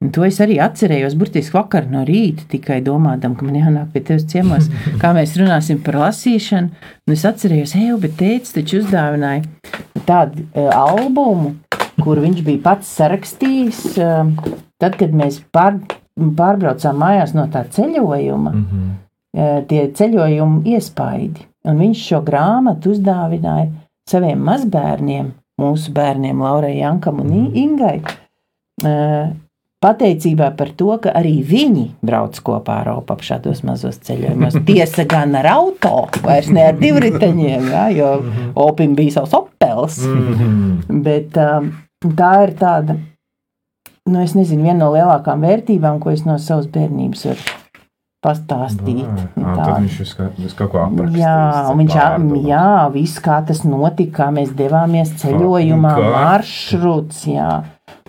[0.03, 4.01] Un to es arī atcerējos, burtiski vakar no rīta, tikai domādam, ka man jānāk pie
[4.03, 4.67] tevis ciemos,
[5.01, 6.73] kā mēs runāsim par lasīšanu.
[7.07, 9.45] Un es atcerējos, ej, bet teicis, taču uzdāvināja
[10.07, 11.53] tādu uh, albumu,
[12.03, 13.79] kur viņš bija pats sarakstījis.
[13.95, 14.33] Uh,
[14.83, 15.77] tad, kad mēs pār,
[16.19, 18.89] pārbraucām mājās no tā ceļojuma, Mhm.
[19.37, 21.47] eh, tie ceļojuma iespaidi.
[21.65, 23.69] Un viņš šo grāmatu uzdāvināja
[24.09, 25.31] saviem mazbērniem,
[25.61, 28.01] mūsu bērniem, Laurai, Jankam un I- Ingai.
[28.83, 29.31] Eh,
[29.83, 34.55] Pateicībā par to, ka arī viņi brauc kopā ar Eiropu šādos mazos ceļojumos.
[34.67, 38.11] Tiesa gan ar auto, vairs ne ar divriteņiem, ja, jo
[38.63, 39.99] Opim bija savs opels.
[40.07, 41.01] Mhm.
[41.03, 41.73] Bet um,
[42.15, 42.95] tā ir tāda,
[44.07, 47.59] nu, es nezinu, viena no lielākām vērtībām, ko es no savas bērnības varu
[48.23, 49.03] pastāstīt.
[49.03, 49.65] Ā, Tā.
[49.83, 51.19] Viņš visu kaut- ko aprakstīs.
[51.19, 51.95] Jā, viņš
[52.47, 57.25] jā, viss kā tas notika, kā mēs devāmies ceļojumā, maršruts.
[57.27, 57.49] Jā.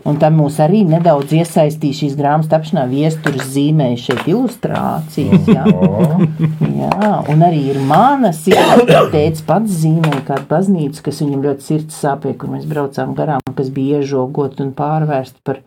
[0.05, 5.47] Un tam mūs arī nedaudz iesaistīja šīs grāmatas tapšanā, viestures zīmēja šeit ilustrācijas.
[5.49, 5.65] Jā.
[6.85, 12.37] Jā, un arī ir manas tēvs pats zīmēja kādu baznīcu, kas viņam ļoti sirds sāpēja,
[12.43, 15.63] kur mēs braucām garām, kas bija iežogot un pārvērsta par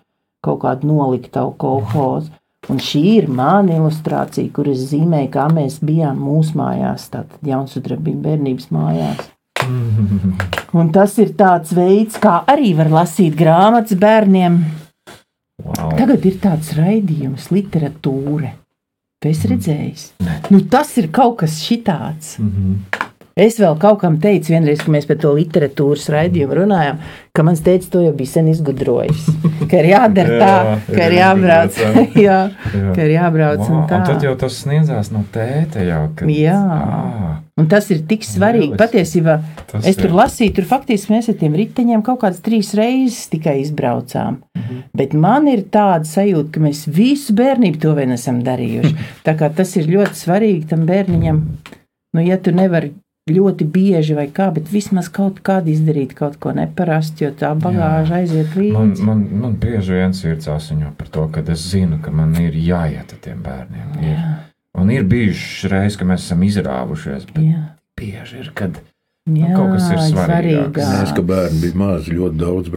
[0.46, 2.36] kaut kādu noliktavu kolhozu.
[2.68, 8.28] Un šī ir mana ilustrācija, kur es zīmēju, kā mēs bijām mūsu mājās, tātad Jaunsudrabība
[8.28, 9.30] bērnības mājās.
[10.78, 14.60] Un tas ir tāds veids, kā arī var lasīt grāmatas bērniem.
[15.64, 15.92] wow.
[15.98, 18.54] Tagad ir tāds raidījums, literatūra.
[19.18, 20.04] Tu esi redzējis?
[20.54, 22.36] Nu, tas ir kaut kas šitāds.
[22.44, 23.07] Mhm.
[23.38, 26.98] Es vēl kaut kam teicu, vienreiz, kad mēs par to literatūras raidījumu runājām,
[27.38, 29.28] ka mans teicis to jau bija sen izgudrojis.
[29.70, 31.78] Ka ir jādara tā, Jā, ka ir jābrauc.
[32.28, 32.38] jā,
[32.74, 32.94] Jā.
[32.96, 34.00] ka ir jābrauc Wow, un un tā.
[34.10, 36.02] tad jau tas sniedzās no tēta jau.
[36.18, 36.58] Kad, Jā.
[36.58, 38.68] Ā, Un tas ir tik svarīgi.
[38.76, 38.82] Lieliski.
[38.84, 39.36] Patiesībā
[39.72, 40.18] Tas es tur ir.
[40.20, 44.38] lasīju, tur faktiski mēs ar tiem riteņiem kaut kādas trīs reizes tikai izbraucām.
[44.58, 44.84] Mhm.
[44.98, 48.94] Bet man ir tāda sajūta, ka mēs visu bērnību to vien esam darījuši.
[49.26, 51.42] Tā kā tas ir ļoti svarīgi tam bērniņam.
[52.14, 52.94] Nu, ja tu nevari
[53.32, 58.22] ļoti bieži vai kā, bet vismaz kaut kādu izdarīt, kaut ko neparastu, jo tā bagāža
[58.22, 59.04] aiziet Man, līdzi.
[59.08, 63.12] man, man bieži vien sirds asiņo par to, ka es zinu, ka man ir jāiet
[63.14, 63.90] ar tiem bērniem.
[64.02, 64.12] Ir.
[64.14, 64.36] Jā,
[64.78, 67.62] Un ir bijušas reizes, kad mēs esam izrāvušies, bet jā.
[67.98, 68.76] bieži ir, kad
[69.28, 70.78] Jā, kaut kas ir svarīgāks.
[70.88, 72.70] Mēs, ka bērni bija mazi, ļoti daudz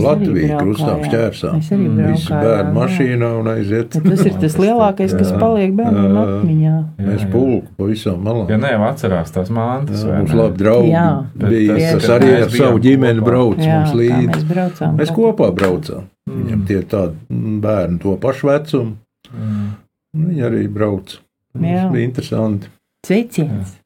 [0.00, 0.62] Latvijā braukājām.
[0.62, 1.58] krustām šķērsām.
[1.58, 2.74] Mēs arī Visi bērni jā.
[2.78, 3.98] mašīnā un aiziet.
[4.00, 5.38] Bet Tas ir tas lielākais, kas Jā.
[5.42, 6.24] paliek bērnam Jā.
[6.24, 6.74] atmiņā.
[7.10, 8.48] Mēs pulku pa visām malām.
[8.48, 11.04] Ja nevar atcerās tās mantas, Jā, vai Mums labi draugi Jā.
[11.36, 13.28] bija, tas, kas ka arī ar savu ģimeni kopā.
[13.28, 14.26] brauc Jā, mums tā līdzi.
[14.32, 14.96] mēs braucām.
[14.96, 16.02] Mēs kopā braucām.
[16.30, 18.96] Viņam tie tādi mm, bērni to pašu vecumu.
[19.36, 19.70] Mm.
[20.16, 21.18] Viņi arī brauc.
[21.60, 21.84] Jā.
[21.84, 22.66] Tas bija interesanti.
[23.06, 23.83] Sveiciens!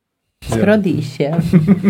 [0.49, 1.37] Jā.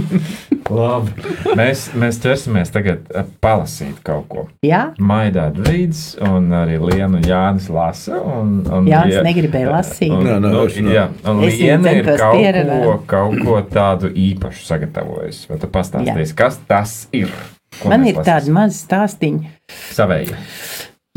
[0.68, 1.12] Labi.
[1.56, 4.42] Mēs, mēs ķersimies tagad eh, palasīt kaut ko.
[4.66, 8.18] Jā, Maidāt līdzi, un arī Lienu un Jānis lasa.
[8.20, 10.12] Un, un, Jānis ja- negribēja lasīt.
[10.12, 10.94] Un, Nē, nē, nu, ne.
[10.96, 13.06] jā, un Es Liena ir kaut ko, pieredzēt.
[13.14, 15.46] kaut ko tādu īpašu sagatavojusi.
[15.52, 17.32] Vai tu pastāstīsi, kas tas ir?
[17.78, 18.26] Ko man ir lasīsim?
[18.28, 19.52] tādi mazi stāstīņi.
[19.96, 20.36] Savēji.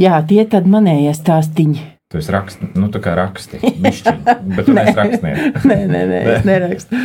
[0.01, 1.83] Jā, tie tad manējie stāstīņi.
[2.11, 3.61] Tu esi raksti, nu tā kā raksti.
[3.83, 4.17] Bišķiņ,
[4.57, 5.63] bet tu neesi rakstnieks.
[5.69, 6.97] Nē, nē, nē, es nerakstu.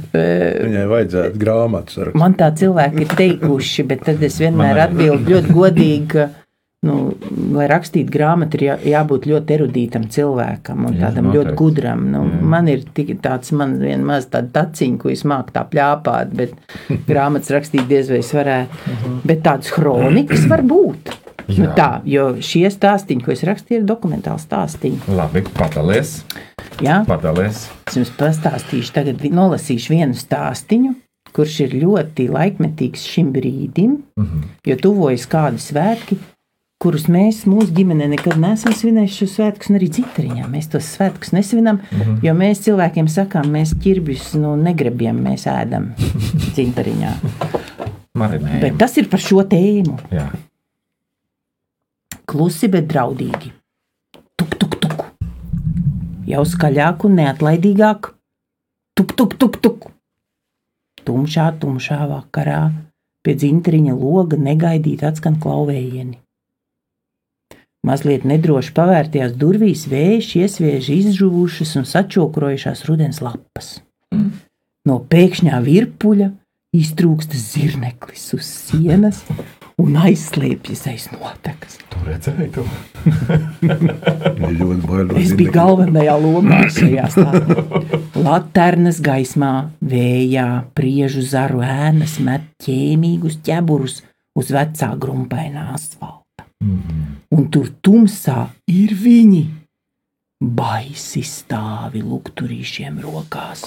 [0.66, 5.54] Viņai vajadzētu grāmatas ar Man tā cilvēki ir teikuši, bet tad es vienmēr atbildu ļoti
[5.56, 6.26] godīgi, ka,
[6.84, 6.96] nu,
[7.56, 11.40] lai rakstītu grāmatu, ir jā, jābūt ļoti erudītam cilvēkam un Jā, tādam noteikti.
[11.48, 12.04] ļoti gudram.
[12.12, 12.42] Nu, Jā.
[12.56, 16.52] man ir tik tāds, man vien maz tāda taciņa, ko es māku tā pļāpāt, bet
[17.08, 18.84] grāmatas rakstīt diez vai es varētu.
[19.24, 21.16] Bet tādas kronikas var būt.
[21.58, 21.74] Nu, Jā.
[21.74, 25.00] tā, jo šie stāstīņi, ko es rakstīju, ir dokumentāli stāstīņi.
[25.08, 26.20] Labi, padalies.
[26.80, 27.02] Jā?
[27.08, 27.68] padalies.
[27.88, 30.94] Es jums pastāstīšu, tagad nolasīšu vienu stāstīņu,
[31.32, 34.42] kurš ir ļoti laikmetīgs šim brīdim, Mhm.
[34.66, 36.18] jo tuvojas kādi svētki,
[36.80, 41.32] kurus mēs mūsu ģimenē nekad neesam svinējuši šo svētkus, un arī dzintariņā mēs tos svētkus
[41.36, 42.20] nesvinam, Mhm.
[42.24, 45.92] jo mēs cilvēkiem sakām, mēs ķirbjus nu, negribam, mēs ēdam.
[48.20, 48.60] Marinējam.
[48.60, 49.98] Bet tas ir par šo tēmu.
[50.10, 50.26] Jā.
[52.30, 53.50] Klusi, bet draudīgi.
[54.38, 55.00] Tuk, tuk, tuk.
[56.30, 58.12] Jau skaļāk un neatlaidīgāk.
[58.94, 59.88] Tuk, tuk, tuk, tuk.
[61.02, 62.62] Tumšā, tumšā vakarā
[63.26, 66.20] pie dzintriņa loga negaidīt atskan klauvējieni.
[67.82, 73.78] Mazliet nedroši pavērties durvīs, vējš iesviež izžuvušas un sačokrojušās rudens lapas.
[74.86, 76.30] No pēkšņā virpuļa
[76.76, 79.24] iztrūkst zirneklis uz sienas
[79.80, 81.78] un aizslēpjas aiz notekas.
[81.90, 82.64] Tu redzēji to?
[84.40, 85.22] Viņa ļoti bailīgi.
[85.22, 88.00] Es biju galvenajā lomā šajā stāstā.
[88.20, 94.00] Laternas gaismā, vējā, priežu zaru ēnas met ķēmīgus ķeburus
[94.38, 96.46] uz vecā grumpainā asfalta.
[96.64, 97.06] Mhm.
[97.30, 99.46] Un tur tumsā ir viņi.
[100.40, 103.66] Baisi stāvi lukturīšiem rokās,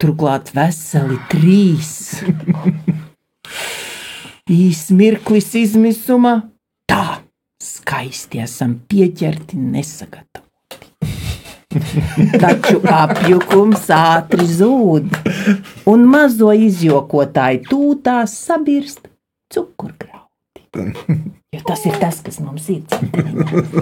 [0.00, 1.94] turklāt veseli trīs.
[4.50, 6.32] Īsts mirklis izmisuma,
[6.90, 7.20] tā
[7.62, 10.88] skaisti esam pieķerti nesagatavoti.
[12.42, 15.12] Taču apjukums ātri zūd,
[15.92, 19.06] un mazo izjokotāju tūtās sabirst
[19.54, 20.64] cukurgrauti.
[21.54, 22.82] Jo tas ir tas, kas mums ir.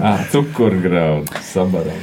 [0.02, 2.02] Ah, cukurgraudu sabaram.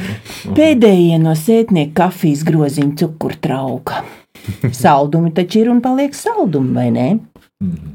[0.57, 4.01] Pēdējie no sētnieka kafijas groziņa cukurtrauka.
[4.81, 7.07] Saldumi taču ir un paliek saldumi, vai ne?
[7.61, 7.94] Mhm.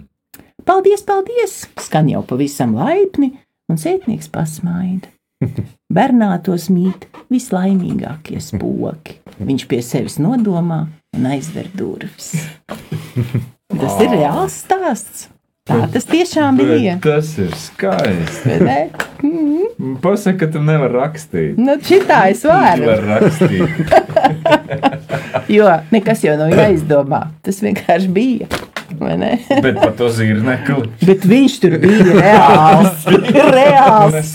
[0.71, 1.55] Paldies, paldies!
[1.83, 3.33] Skan jau pavisam laipni,
[3.67, 5.11] un sētnieks pasmaida.
[5.97, 9.17] Bernātos mīt vislaimīgākie spoki.
[9.43, 10.85] Viņš pie sevis nodomā
[11.19, 12.37] un aizver durvis.
[12.71, 15.27] Tas ir reāls stāsts.
[15.67, 16.95] Tā tas tiešām bija.
[17.03, 18.55] Bet tas ir skaisti.
[18.63, 19.99] vai ne?
[20.07, 21.59] Pasaka, ka tu nevari rakstīt.
[21.59, 22.87] Nu, šitā es varu.
[22.93, 23.71] vari rakstīt.
[25.51, 27.25] Jo nekas jau nav jāizdomā.
[27.43, 28.47] Tas vienkārši bija.
[28.99, 29.31] Vai ne?
[29.65, 30.89] Bet par to zirnekli.
[31.07, 33.07] Bet viņš tur bija reāls.
[33.59, 34.33] reāls.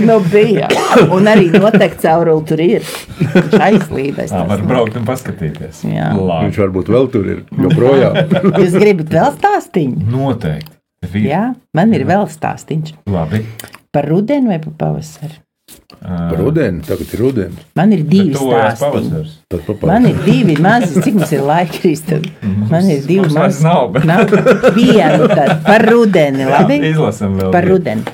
[0.00, 0.68] Nu, bija.
[1.14, 2.88] Un arī noteikti cauruli tur ir.
[3.20, 4.32] Viņš aizlīdais.
[4.32, 5.84] Tā var braukt un paskatīties.
[5.90, 6.10] Jā.
[6.16, 6.48] Labi.
[6.48, 8.20] Viņš varbūt vēl tur ir joprojām.
[8.62, 10.08] Jūs gribat vēl stāstīņu?
[10.14, 10.70] Noteikti.
[11.04, 11.24] Ir.
[11.28, 11.42] Jā,
[11.76, 13.42] man ir vēl stāstīņš Labi.
[13.92, 15.36] par rudeni vai par pavasari.
[16.04, 17.60] Par rudeni, tagad ir rudens.
[17.78, 19.86] Man ir divi stāsti.
[19.88, 22.26] Man ir divi mazi, cik mums ir laika, Kristap.
[22.70, 23.62] Man ir divi mazi.
[23.64, 24.28] nav, bet- Nav
[24.76, 26.80] vienu tad par rudeni, labi?
[26.90, 27.50] Izlasam vēl.
[27.54, 28.04] Par rudeni.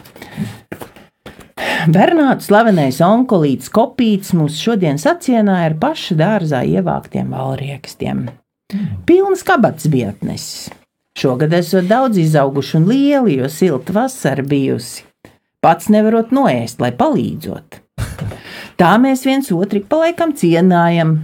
[1.90, 8.26] Bernāts slavenais onkolīts kopīts mūs šodien sacienāja ar paša dārzā ievāktiem valriekstiem.
[9.08, 10.68] Pilns kabats vietnes.
[11.18, 15.02] Šogad esot daudz izauguši un lieli, jo silta vasara bijusi.
[15.60, 17.82] Pats nevarot noēst, lai palīdzot.
[18.80, 21.18] Tā mēs viens otru pa laikam cienājam.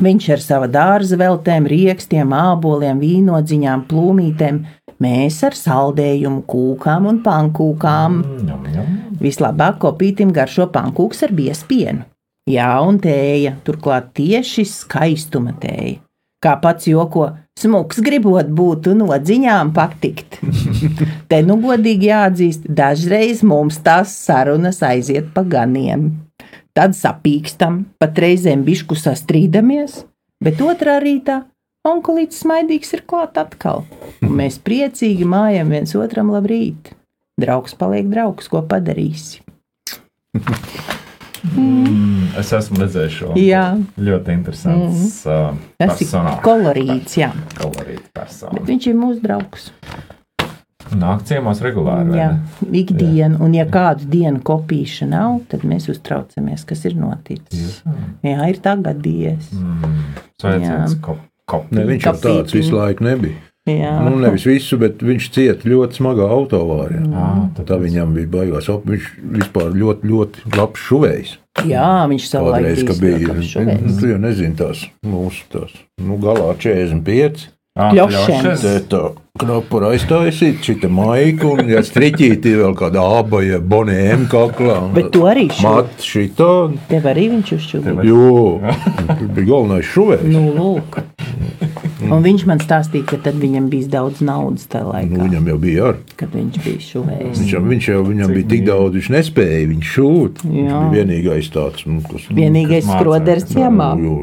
[0.00, 4.62] Viņš ar savu dārza veltēm, rīkstiem, āboliem, vīnodziņām, plūmītēm,
[5.04, 8.18] mēs ar saldējumu, kūkām un pankūkām.
[8.48, 8.96] Ņem.
[9.20, 12.08] Vislabāk kopītim garšo pankūks ar biespienu.
[12.48, 16.05] Jā, un tēja, turklāt tieši skaistuma tēja.
[16.44, 20.38] Kā pats joko, smuks gribot būt un odziņām patikt.
[21.30, 26.10] Te nu godīgi jāatzīst, dažreiz mums tās sarunas aiziet pa ganiem.
[26.76, 30.02] Tad sapīkstam, pat reizēm bišku sastrīdamies,
[30.44, 31.40] bet otrā rītā
[31.88, 33.86] onkulīts smaidīgs ir klāt atkal.
[34.20, 36.92] Un mēs priecīgi mājam viens otram labrīt.
[37.40, 39.40] Draugs paliek draugs, ko padarīsi.
[41.54, 43.30] Mm, Es esmu redzējis šo.
[43.40, 43.62] Jā.
[43.98, 45.22] Ļoti interesants.
[45.24, 45.58] Mm.
[45.78, 46.42] Tas ir personāžs.
[46.44, 47.30] kolorīts, jā.
[47.56, 48.66] Kolorīts Bet personāžs.
[48.68, 49.70] viņš ir mūsu draugs.
[50.96, 52.10] Nāk ciemos regulāri.
[52.12, 52.78] vai Jā, ne?
[52.78, 57.80] ikdiena, un ja kādu dienu kopīša nav, tad mēs uztraucamies, kas ir noticis.
[58.22, 59.48] Jā, ir tā gadījies.
[59.52, 59.96] Mm.
[60.40, 61.00] Sveiciens Jā.
[61.02, 61.18] ko-
[61.48, 61.72] kopī.
[61.72, 62.36] Ne, viņš jau Kapīti.
[62.44, 63.34] tāds visu laiku nebija.
[63.66, 67.02] Jā, Nu, nevis visu, bet viņš cieta ļoti smagā autovārijā.
[67.56, 67.64] Tāpēc.
[67.66, 68.68] Tā viņam bija baigās.
[68.70, 69.08] op- Viņš
[69.40, 71.32] vispār ļoti, ļoti labs šuvējs.
[71.66, 73.98] jā viņš Kādreiz, ka bija bija.
[74.00, 75.72] Tu jau nezini tās mūsu tās.
[75.98, 77.48] Nu, galā 45.
[77.76, 79.00] Te tā
[79.36, 84.78] knapu aiztaisīt, šita maika un ja striķīti vēl kāda abaja bonēm kaklā.
[84.96, 86.48] Bet tu arī šo, Mat šitā.
[86.88, 88.06] tev arī viņš uzšķūdīja.
[88.08, 88.30] Jo,
[89.18, 90.24] tur bija galvenais šuvējs.
[90.32, 91.02] Nu, lūk.
[92.06, 95.58] Un viņš man stāstīja, ka tad viņam bija daudz naudas tajā Nu, laikā, viņam jau
[95.60, 96.00] bija ar.
[96.16, 97.38] kad viņš bija šuvējis.
[97.44, 100.44] Viņš, viņš jau viņam bija tik daudz, viņš nespēja viņu šūt.
[100.48, 100.80] Viņš Jā.
[100.80, 103.92] bija vienīgais tāds, nu, kas Vienīgais skroders ciemā.
[104.00, 104.16] Jo,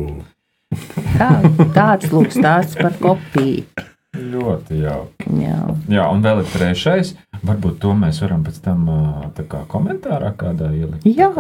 [1.18, 1.32] Tā,
[1.76, 3.66] tāds lūk stāsts par kopiju.
[4.14, 5.32] Ļoti jauki.
[5.42, 5.56] Jā.
[5.90, 7.16] Jā, un vēl ir trešais.
[7.44, 8.84] Varbūt to mēs varam pēc tam
[9.50, 11.08] kā komentārā kādā ielikt.
[11.10, 11.32] Jā,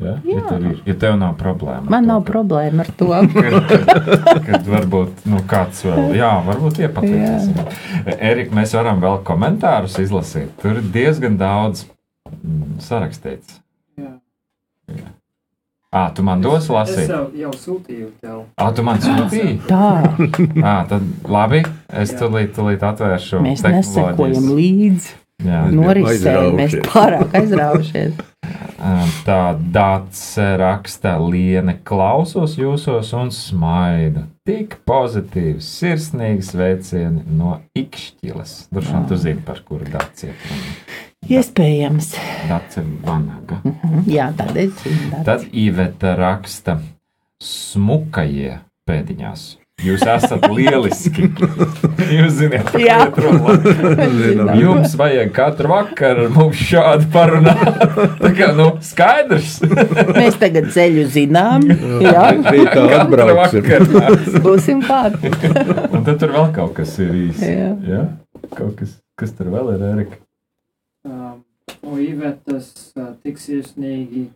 [0.00, 0.14] Ja?
[0.24, 0.44] Ja, Jā.
[0.48, 1.84] tev ir, ja tev nav problēma.
[1.92, 3.10] man to, nav problēma ar to.
[3.36, 7.50] Kad, kad varbūt nu, kāds vēl, jā, varbūt iepatīkās.
[8.16, 10.50] Erika, mēs varam vēl komentārus izlasīt.
[10.64, 11.84] Tur ir diezgan daudz
[12.32, 13.61] mm, sarakstīts.
[15.92, 17.08] Ā, tu man dos Es lasīt.
[17.12, 18.38] jau, jau sūtīju tev.
[18.56, 19.58] Ā, tu man sūtīji.
[19.68, 19.88] Tā,
[20.72, 21.60] Ā, tad labi,
[21.92, 22.18] es Jā.
[22.22, 23.42] tulīt, tulīt atvēršu.
[23.44, 23.92] mēs tehnoloģijas.
[23.92, 25.12] nesakojam līdzi
[25.44, 25.60] Jā.
[25.68, 26.36] norisē.
[26.56, 26.86] Mēs aizraujušies.
[26.92, 28.12] pārāk aizraujušies.
[29.22, 30.22] Tā dats
[30.58, 34.24] raksta Liene, klausos jūsos un smaidu.
[34.48, 38.56] Tik pozitīvs, sirsnīgs veicieni no Ikšķilas.
[38.74, 40.34] Droši vien tu zini, par kuru dats ir.
[41.30, 42.12] Iespējams.
[42.50, 43.60] Dats ir vanaga.
[44.10, 45.22] Jā, tādēļ zinu.
[45.26, 46.80] Tad Iveta raksta
[47.42, 48.56] smukajie
[48.88, 49.44] pēdiņās.
[49.82, 51.24] Jūs esat lieliski.
[52.18, 52.98] Jūs zināt, Jā.
[53.14, 57.62] kā Jums vajag katru vakaru mums šādu parunāt.
[58.20, 59.56] Tā kā, nu, skaidrs.
[60.14, 61.66] Mēs tagad ceļu zinām.
[62.04, 63.66] Jā, Katru atbrauksim.
[63.66, 64.42] vakaru.
[64.44, 65.18] būsim klāt.
[65.90, 67.50] Un tad tur vēl kaut kas ir īsi.
[67.50, 67.72] Jā.
[67.88, 68.04] Ja?
[68.54, 70.20] Kaut kas, kas tur vēl ir, Erika?
[71.82, 74.28] No Ivetas uh, tik sirsnīgi.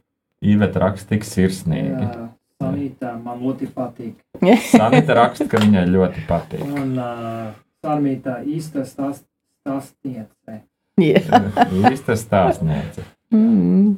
[0.46, 2.02] Iveta raksta tik sirsnīgi.
[2.02, 2.26] Jā,
[2.62, 4.16] Sanītā man ļoti patīk.
[4.72, 6.64] Sanita raksta, ka viņai ļoti patīk.
[6.66, 9.24] Un uh, Sarmītā īsta stāst,
[9.62, 10.62] stāstniece.
[11.00, 11.22] Jā.
[11.92, 13.04] Īsta stāstniece.
[13.34, 13.96] Mm.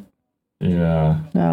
[0.64, 1.02] Jā.
[1.38, 1.52] Jā.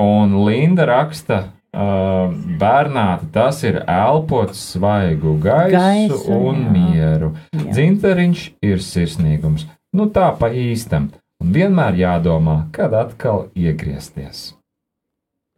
[0.00, 1.40] Un Linda raksta,
[1.74, 6.70] uh, bērnāte, tas ir elpot svaigu gaisu, Gaisu, gaisu un jā.
[6.76, 7.32] mieru.
[7.52, 7.66] Jā.
[7.74, 9.66] Dzinteriņš ir sirsnīgums.
[9.96, 11.10] Nu tā pa īstam.
[11.40, 14.50] Un vienmēr jādomā, kad atkal iegriezties.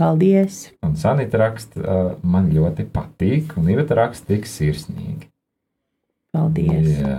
[0.01, 0.71] Paldies.
[0.87, 5.29] Un Sanita raksta, uh, man ļoti patīk, un Iveta raksta tik sirsnīgi.
[6.33, 6.89] Paldies.
[7.03, 7.19] Jā.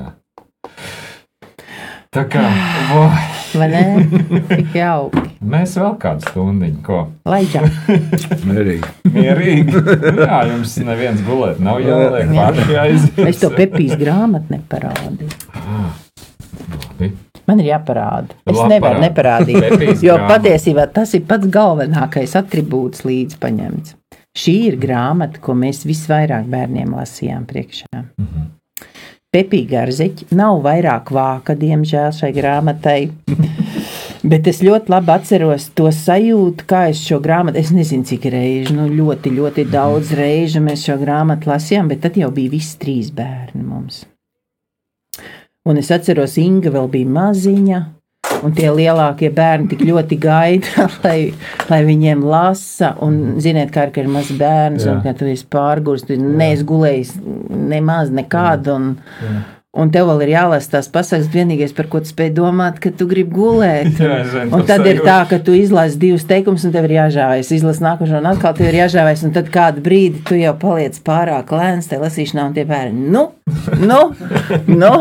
[2.14, 2.42] Tā kā
[2.94, 3.14] oh,
[3.60, 3.84] Vai ne?
[4.50, 5.22] Tik jauki.
[5.54, 7.00] mēs vēl kādu stundiņu, ko
[7.30, 7.68] Laižam.
[8.50, 8.90] Mierīgi.
[9.14, 9.84] mierīgi.
[10.26, 13.22] Jā, jums neviens gulēt nav jāliek paši aiziet.
[13.30, 15.30] Es to Pepijas grāmatu neparādīju.
[15.54, 16.03] Labi.
[17.48, 18.38] Man ir jāparāda.
[18.48, 19.56] Es Labi, nevaru parādi.
[19.58, 20.04] neparādīt.
[20.06, 20.38] Jo grāmata.
[20.38, 23.98] patiesībā tas ir pats galvenākais attribūts līdz paņemts.
[24.34, 28.06] Šī ir grāmata, ko mēs visvairāk bērniem lasījām priekšā.
[28.18, 28.52] Mhm.
[29.34, 33.00] Pepija garzeķi nav vairāk vāka, diemžēl, šai grāmatai.
[34.24, 38.72] Bet es ļoti labi atceros to sajūtu, kā es šo grāmatu, es nezinu, cik reizi,
[38.78, 43.12] nu, ļoti, ļoti daudz reižu mēs šo grāmatu lasījām, bet tad jau bija visi trīs
[43.12, 44.06] bērni mums.
[45.70, 47.78] Un es atceros, Inga vēl bija maziņa,
[48.44, 51.32] un tie lielākie bērni tik ļoti gaida, lai,
[51.70, 52.94] lai viņiem lasa.
[53.06, 54.98] Un, ziniet, kā ir, ka ir mazs bērns, Jā.
[54.98, 57.16] un ka tu esi pārgurs, tu neesi gulējis
[57.72, 58.76] nemaz nekādu.
[58.76, 58.90] Un,
[59.74, 63.08] Un tev vēl ir jālasa tās pasakas, vienīgais, par ko tu spēj domāt, ka tu
[63.10, 63.96] gribi gulēt.
[64.04, 65.08] Jā, es zinu, Un tad ir sajūtu.
[65.08, 67.50] tā, ka tu izlasi divus teikumus, un tev ir jāžāvēs.
[67.58, 69.24] Izlasi nākošo, un atkal tev ir jāžāvēs.
[69.26, 73.26] Un tad kādu brīdi tu jau paliec pārāk lēns tajā lasīšanā, un tie bērni, nu,
[73.82, 74.00] nu,
[74.70, 74.94] nu,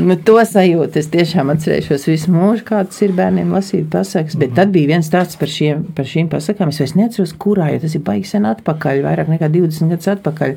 [0.00, 1.04] nu to sajūtu.
[1.04, 4.40] Es tiešām atcerēšos visu mūžu, kāds ir bērniem lasīt pasakas.
[4.40, 6.72] Bet tad bija viens stāsts par, šiem, par šīm pasakām.
[6.72, 10.56] Es vairs neatceros, kurā, jo tas ir baigi sen atpakaļ, vairāk nekā 20 gadus atpakaļ.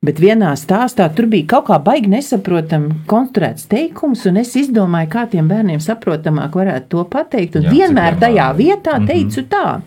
[0.00, 5.26] Bet vienā stāstā tur bija kaut kā baigi nesaprotami konstruēts teikums, un es izdomāju, kā
[5.28, 7.58] tiem bērniem saprotamāk varētu to pateikt.
[7.60, 9.82] Un Jā, vienmēr tajā vietā teicu tā.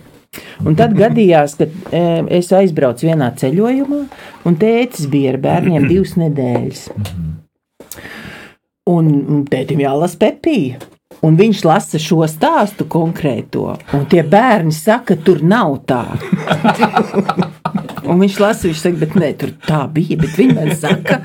[0.62, 2.04] Un tad gadījās, ka e,
[2.38, 4.04] es aizbraucu vienā ceļojumā,
[4.46, 6.84] un tētis bija ar bērniem divas nedēļas.
[8.94, 10.92] Un un tētim jālasa pepija.
[11.26, 16.04] Un viņš lasa šo stāstu konkrēto, un tie bērni saka, tur nav tā.
[18.04, 20.18] Un viņš lasa, viņš saka, bet nē, tur tā bija.
[20.20, 21.20] Bet viņi man saka,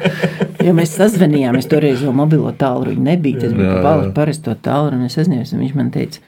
[0.62, 3.44] jo mēs sazvanījāmies, toreiz jau mobilo tālruņa nebija.
[3.44, 6.22] Tas bija pa parasto tālruņu, es aizņēmu, un viņš man teica,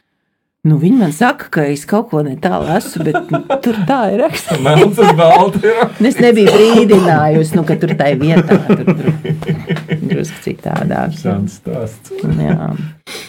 [0.69, 4.01] nu viņi man saka, ka es kaut ko ne tālu esmu, bet nu, tur tā
[4.13, 4.61] ir rakstīts.
[4.65, 5.79] Melns uz balta ir.
[6.01, 11.15] Un Es nebiju brīdinājusi, nu, ka tur tā ir vietā, tur, tur drusku citādāk.
[11.17, 12.13] Interesants stāsts.
[12.21, 12.71] Jā,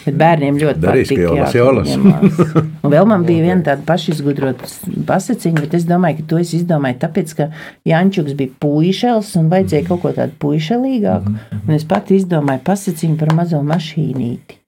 [0.04, 1.24] bet bērniem ļoti Darīs, patīk.
[1.24, 1.56] jālasa.
[1.56, 2.54] ka ņemās.
[2.82, 4.68] Un vēl man bija viena tāda pašizgudrota
[5.08, 7.48] pasakiņa, bet es domāju, ka to es izdomāju tāpēc, ka
[7.88, 11.36] Jančuks bija puišels un vajadzēja kaut ko tādu puišelīgāku.
[11.62, 14.58] Un es pati izdomāju pasakiņu par mazo mašīnīti.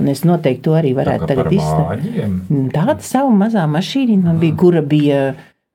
[0.00, 2.36] Un es noteikti to arī varētu Tā tagad vāģiem.
[2.74, 5.22] Tāda sava mazā mašīna man bija, kura bija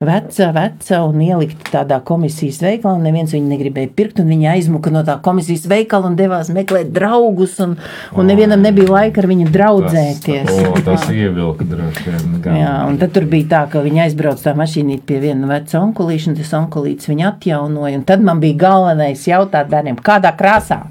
[0.06, 3.00] veca, veca un ielikta tādā komisijas veikalā.
[3.04, 7.58] Neviens viņu negribēja pirkt, un viņa aizmuka no tā komisijas veikala un devās meklēt draugus.
[7.64, 7.78] Un,
[8.16, 10.50] un nevienam nebija laika ar viņu draudzēties.
[10.50, 12.42] Tas, o, tas ievilka droši vien.
[12.60, 16.34] Jā, un tad tur bija tā, ka viņi aizbrauca tā mašīnīt pie viena veca onkulīša,
[16.34, 18.02] un tas onkulīts viņu atjaunoja.
[18.02, 20.84] Un tad man bija galvenais jautāt bērniem, kādā krāsā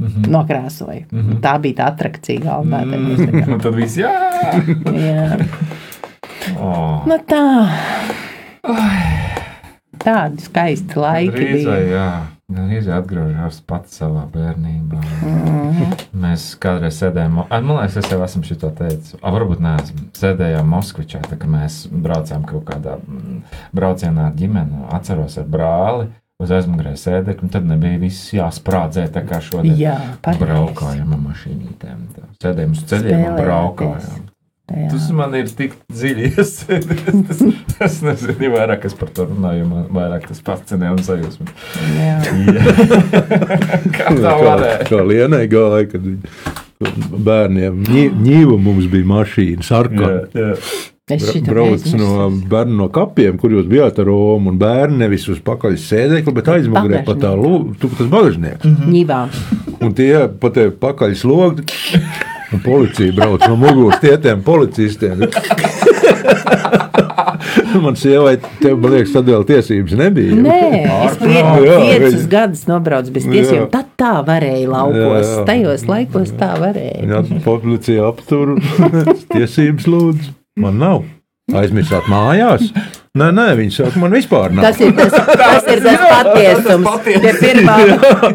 [0.00, 0.30] Mhm.
[0.32, 1.04] nokrāsoja.
[1.44, 2.82] Tā bija tā atrakcija galvenā.
[3.54, 4.10] Un tad viss, jā.
[4.96, 5.38] Jā.
[6.56, 7.04] Oh.
[7.06, 7.44] Nu tā.
[10.00, 11.96] Tādi skaisti laiki Drīzai, bija.
[11.96, 12.10] jā.
[12.50, 14.98] Īsi atgriežos pats savā bērnībā.
[15.22, 15.92] Mhm.
[16.18, 19.14] Mēs kādreiz sēdējām, man liekas, es jau esmu šo teicis.
[19.22, 20.08] Ah, varbūt neesmu.
[20.18, 23.42] Sēdējām Moskvičā, kā mēs braucām kaut kādā mm,
[23.76, 24.82] braucienā ar ģimeni.
[24.90, 26.08] Atceros ar brāli
[26.40, 29.76] uz aizmugurēju sēdekli, un tad nebija viss jāsprādzē tā kā šodien.
[29.78, 30.44] Jā, pareizi.
[30.46, 32.02] Braukājām ar mašīnītēm.
[32.16, 32.26] tā.
[32.42, 34.26] Sēdējām uz ceļiem un braukājām.
[34.70, 34.86] Jā.
[34.92, 37.40] Tas man ir tik dziļi iesēdies.
[37.82, 41.48] Es nezinu, vairāk es par to runāju, man vairāk tas fascinē un sajūsmē.
[41.98, 42.18] Jā.
[43.96, 44.84] Kā tā varēja?
[44.86, 46.06] Kā Lienai gāja, kad
[47.26, 50.54] bērniem ņī- ņīva mums bija mašīna, sarkana.
[51.46, 55.78] Brauc no bērnu no kapiem, kur jūs bijāt ar Romu, un bērni nevis uz pakaļ
[55.80, 57.34] sēdekli, bet aizmugurē pa tā
[57.80, 58.66] tu tas bagažnieks.
[58.86, 59.20] Ņībā.
[59.80, 61.66] Un tie pa te pakaļ slogi,
[62.54, 65.26] un policija brauc no muguras tietiem policistiem.
[67.82, 70.36] Man sievai, tev, man liekas, tad vēl tiesības nebija.
[70.44, 70.58] Nē,
[71.06, 73.68] es piecus gadus nobraucu bez tiesībām.
[73.72, 74.98] Tad tā varēja laukos.
[74.98, 75.46] Jā, jā.
[75.48, 77.06] Tajos laikos tā varēja.
[77.10, 78.56] Jā, policija aptur.
[79.34, 80.39] Tiesības lūdzu.
[80.58, 81.04] Man nav.
[81.50, 82.68] Aizmirsāt mājās.
[83.18, 84.68] Nē, nē, viņi saka, man vispār nav.
[84.68, 87.00] Tas ir tas, tas, ir tas patiesums.
[87.02, 87.74] Pie pirmā,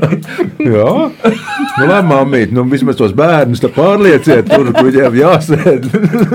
[0.65, 5.87] Jā, nu, labi, mamīt, nu, vismaz tos bērnus tā pārlieciet, tur, viņiem jāsēd.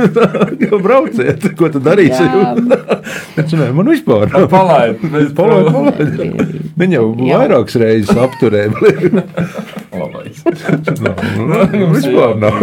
[0.65, 2.25] Jau brauciet, ko tad darīsi?
[2.25, 2.55] Jā.
[3.45, 4.49] Es nē, man vispār nav.
[4.53, 5.05] Palaid,
[5.37, 6.57] Palaid, palaid.
[6.81, 7.43] Viņa jau Jā.
[7.43, 8.73] vairākas reizes apturēja.
[9.91, 12.59] Nu, vispār nav.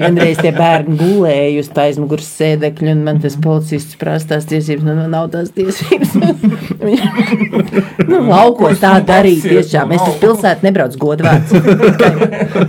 [0.00, 4.84] vienreiz tie bērni gulēja uz tā aizmugures sēdekļa, un man tas policists prasa tās tiesības.
[4.86, 6.12] Nu, nu, nav tās tiesības.
[6.82, 7.06] Viņš-
[8.10, 9.94] nu, laukos tā darīt tiešām.
[9.96, 11.52] Es uz pilsētu nebraucu godvārds.
[11.56, 12.12] Tikai,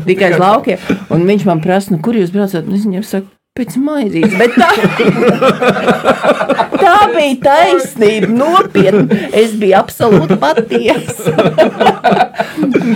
[0.07, 0.89] tikai uz laukiem.
[1.13, 2.63] Un viņš man prasa, nu, kur jūs braucat?
[2.67, 3.27] Un Es viņam saku,
[3.59, 4.33] pēc maizītes.
[4.39, 4.69] Bet tā,
[7.03, 9.19] tā bija taisnība, nopietni.
[9.35, 11.33] Es biju absolūti patiesa.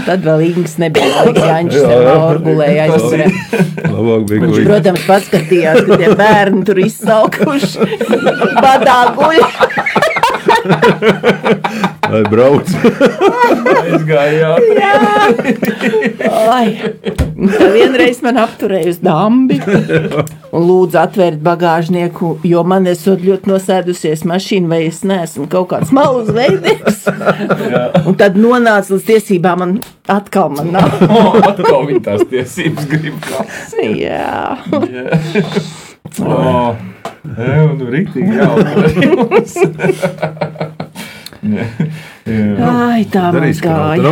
[0.07, 1.25] Tad vēl Ingūns nebija.
[1.25, 2.15] Laiks Jānis Jā, jā.
[2.27, 2.87] Orgulēja
[4.39, 7.77] ka viņš protams, paskatījās, ka tie bērni tur izsaukuši
[8.63, 9.39] badā guļ.
[12.11, 12.69] Lai brauc.
[13.77, 14.55] Aizgāja jau.
[16.51, 16.77] Ai,
[17.73, 24.71] vienreiz man apturēja uz dambi un lūdzu atvērt bagāžnieku, jo man esot ļoti nosēdusies mašīna,
[24.71, 27.05] vai es neesmu kaut kāds malus veidīgs.
[28.07, 29.75] Un tad nonāca līdz tiesībām, man
[30.11, 30.89] atkal man nav.
[31.17, 33.97] O, atkal viņa tās tiesības grib prasīt.
[34.03, 34.57] Jā,
[34.91, 35.05] Jā.
[36.23, 36.75] O,
[37.37, 39.57] jā, nu rītīgi jauns.
[41.45, 41.65] Jā.
[42.67, 44.11] Ai, tā man Darīs, nav gāja.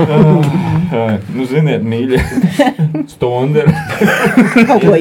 [1.36, 2.20] Nu, ziniet, mīļie,
[3.14, 3.70] stunda ir
[4.70, 4.94] Kaut ko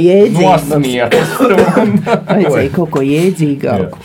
[1.34, 2.16] stunda.
[2.30, 3.96] Vajadzēja kaut ko jēdzīgāku.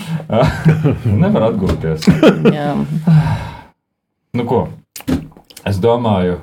[1.20, 2.00] Nevar atgūties.
[2.52, 2.70] Jā.
[4.36, 4.60] Nu, ko?
[5.68, 6.36] Es domāju,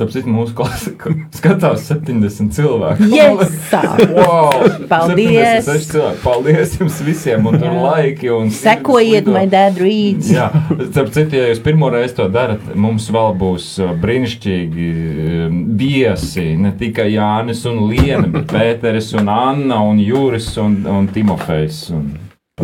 [0.00, 0.94] starp citu, mūsu klase
[1.38, 3.08] skatās 70 cilvēku.
[3.12, 3.82] Jēsā!
[4.10, 4.64] Wow!
[4.88, 5.66] Paldies!
[5.66, 6.20] 76 cilvēki.
[6.24, 7.46] Paldies jums visiem!
[7.50, 10.30] Un tur laiki un Sekojiet, my dad reads.
[10.32, 10.48] Jā,
[10.88, 16.48] starp citu, ja jūs pirmo reizi to darat, mums vēl būs uh, brīnišķīgi uh, viesi.
[16.60, 21.84] Ne tikai Jānis un Liena, bet Pēteris un Anna un Juris un, un Timofejs.
[21.96, 22.10] Un,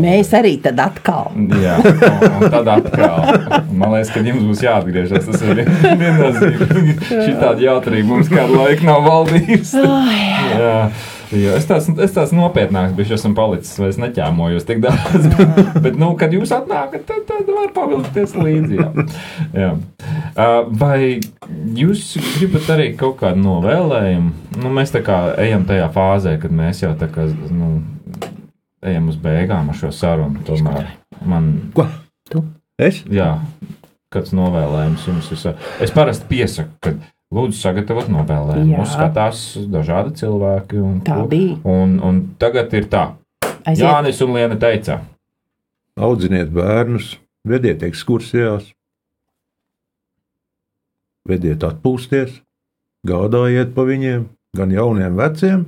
[0.03, 1.33] Mēs arī tad atkal.
[1.63, 3.19] jā, un, tad atkal.
[3.73, 5.27] Man liekas, ka jums būs jāatgriežas.
[5.27, 6.97] Tas ir viennozīmīgi.
[7.11, 9.85] Šī tāda jautrība mums kādu laiku nav valdījusi.
[10.57, 10.79] Jā.
[11.35, 15.27] Jā, es tāds, es tāds nopietnāks biju, esmu palicis, vai es neķēmojos tik daudz.
[15.85, 18.79] Bet, nu, kad jūs atnākat, tad, tad var pavilkties līdzi.
[18.79, 19.07] Jā.
[19.57, 19.73] Jā.
[20.71, 21.19] Vai
[21.81, 24.33] jūs gribat arī kaut kādu novēlējumu?
[24.63, 27.81] Nu, mēs tā kā ejam tajā fāzē, kad mēs jau tā kā nu,
[28.85, 30.43] ejam uz beigām ar šo sarunu.
[30.47, 30.91] Tomēr
[31.27, 31.87] man Ko?
[32.31, 32.43] Tu?
[32.83, 33.03] Es?
[33.09, 33.37] Jā,
[34.13, 35.61] kāds novēlējums jums ir?
[35.85, 36.95] Es parasti piesaku, ka
[37.35, 38.77] lūdzu sagatavot novēlējumu.
[38.77, 40.81] Mums skatās dažādi cilvēki.
[40.83, 41.59] Un, Tā bija.
[41.69, 43.09] Un, un tagad ir tā.
[43.67, 43.83] Aiziet.
[43.83, 45.01] Jānis un Liena teica,
[45.97, 47.15] Audziniet bērnus,
[47.49, 48.69] vediet ekskursijās,
[51.27, 52.35] vediet atpūsties,
[53.09, 54.27] gādājiet pa viņiem,
[54.61, 55.65] gan jauniem, veciem,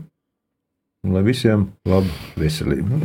[1.07, 2.99] un lai visiem laba veselība.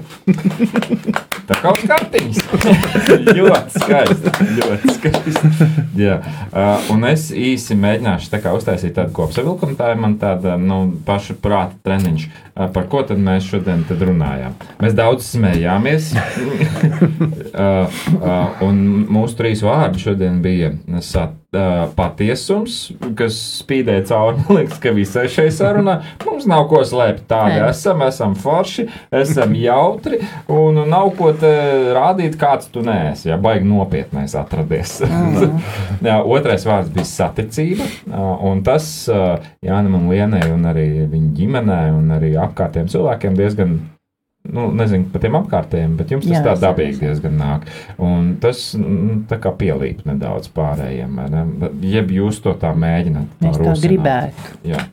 [1.50, 2.39] tā kā uz kartiņas.
[3.38, 4.34] ļoti skaisti.
[4.58, 5.68] Ļoti skaisti.
[6.00, 6.16] Jā.
[6.50, 9.78] Uh, un es īsi mēģināšu tā uztaisīt tādu kopsavilkumu.
[9.78, 12.26] Tā ir man tāda nu, paša prāta treniņš.
[12.26, 14.58] Uh, par ko tad mēs šodien tad runājām?
[14.82, 16.10] Mēs daudz smējāmies.
[16.18, 18.84] uh, uh, un
[19.14, 20.74] mūsu trīs vārdi šodien bija
[21.06, 22.78] sat, uh, patiesums,
[23.18, 24.43] kas spīdēja cauri.
[24.58, 27.26] Liekas, ka visai šai sarunai mums nav ko slēpt.
[27.30, 27.70] Tādi Nē.
[27.72, 28.88] esam, esam forši,
[29.24, 31.54] esam jautri un nav ko te
[31.95, 33.30] rādīt, kāds tu neesi.
[33.32, 34.99] Ja baigi nopietnais atradies.
[36.08, 37.88] Jā, otrais vārds bija saticība,
[38.43, 38.89] un tas
[39.64, 43.76] Jānam un Lienai un arī viņa ģimenei un arī apkārtējiem cilvēkiem diezgan.
[44.44, 47.68] Nu, nezinu par tiem apkārtējiem, bet jums tas Jā, tā es dabīgi diezgan nāk.
[48.04, 51.22] Un tas mm, tā kā pielīp nedaudz pārējiem.
[51.32, 51.70] ne?
[51.88, 53.38] Jeb jūs to tā mēģināt.
[53.39, 54.58] Mēs tā gribētu.
[54.68, 54.84] Jā.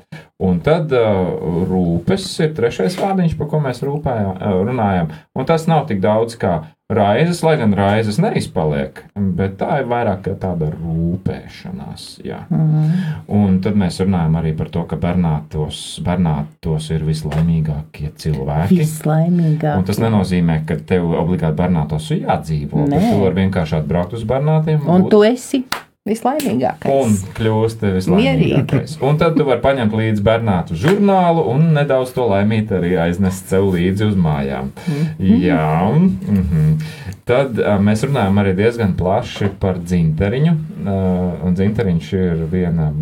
[0.40, 1.34] Un tad uh,
[1.68, 5.11] rūpes ir trešais vārdiņš, par ko mēs rūpējām, uh, runājam.
[5.34, 6.61] Un tas nav tik daudz kā
[6.91, 9.03] raizes, lai gan raizes neizpaliek,
[9.38, 12.07] bet tā ir vairāk kā tāda rūpēšanās.
[12.26, 12.41] Jā.
[13.30, 18.80] Un tad mēs runājam arī par to, ka bernātos, bernātos ir vislaimīgākie cilvēki.
[18.82, 19.76] Vislaimīgāk.
[19.78, 22.88] Un tas nenozīmē, ka tev obligāti bernātos ir jādzīvo.
[22.91, 24.82] Tu vari vienkārši atbraukt uz bernātiem.
[24.86, 25.64] Un būt- tu esi
[26.11, 26.90] vislaimīgākais.
[26.90, 28.96] Un kļūst vislaimīgākais.
[29.06, 33.70] Un tad tu vari paņemt līdzi bērnātu žurnālu un nedaudz to laimīt arī aiznest sev
[33.74, 34.72] līdzi uz mājām.
[35.18, 36.76] Jā, mm -hmm.
[37.28, 40.54] tad uh, mēs runājam arī diezgan plaši par dzinteriņu.
[40.80, 42.92] Uh, un dzinteriņš ir viena.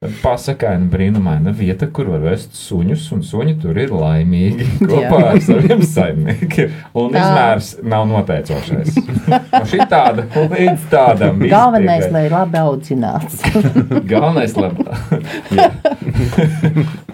[0.00, 5.26] Pasakaina brīnumaina vieta, kur var vest suņus, un suņi tur ir laimīgi kopā Jā.
[5.34, 6.70] ar saviem saimniekiem.
[6.96, 7.20] Un Tā.
[7.20, 8.96] izmērs nav noteicošais.
[9.28, 10.24] No šī tāda
[10.54, 11.44] līdz tādam.
[11.52, 13.44] Galvenais, lai labi audzināts.
[14.14, 14.72] Galvenais, lai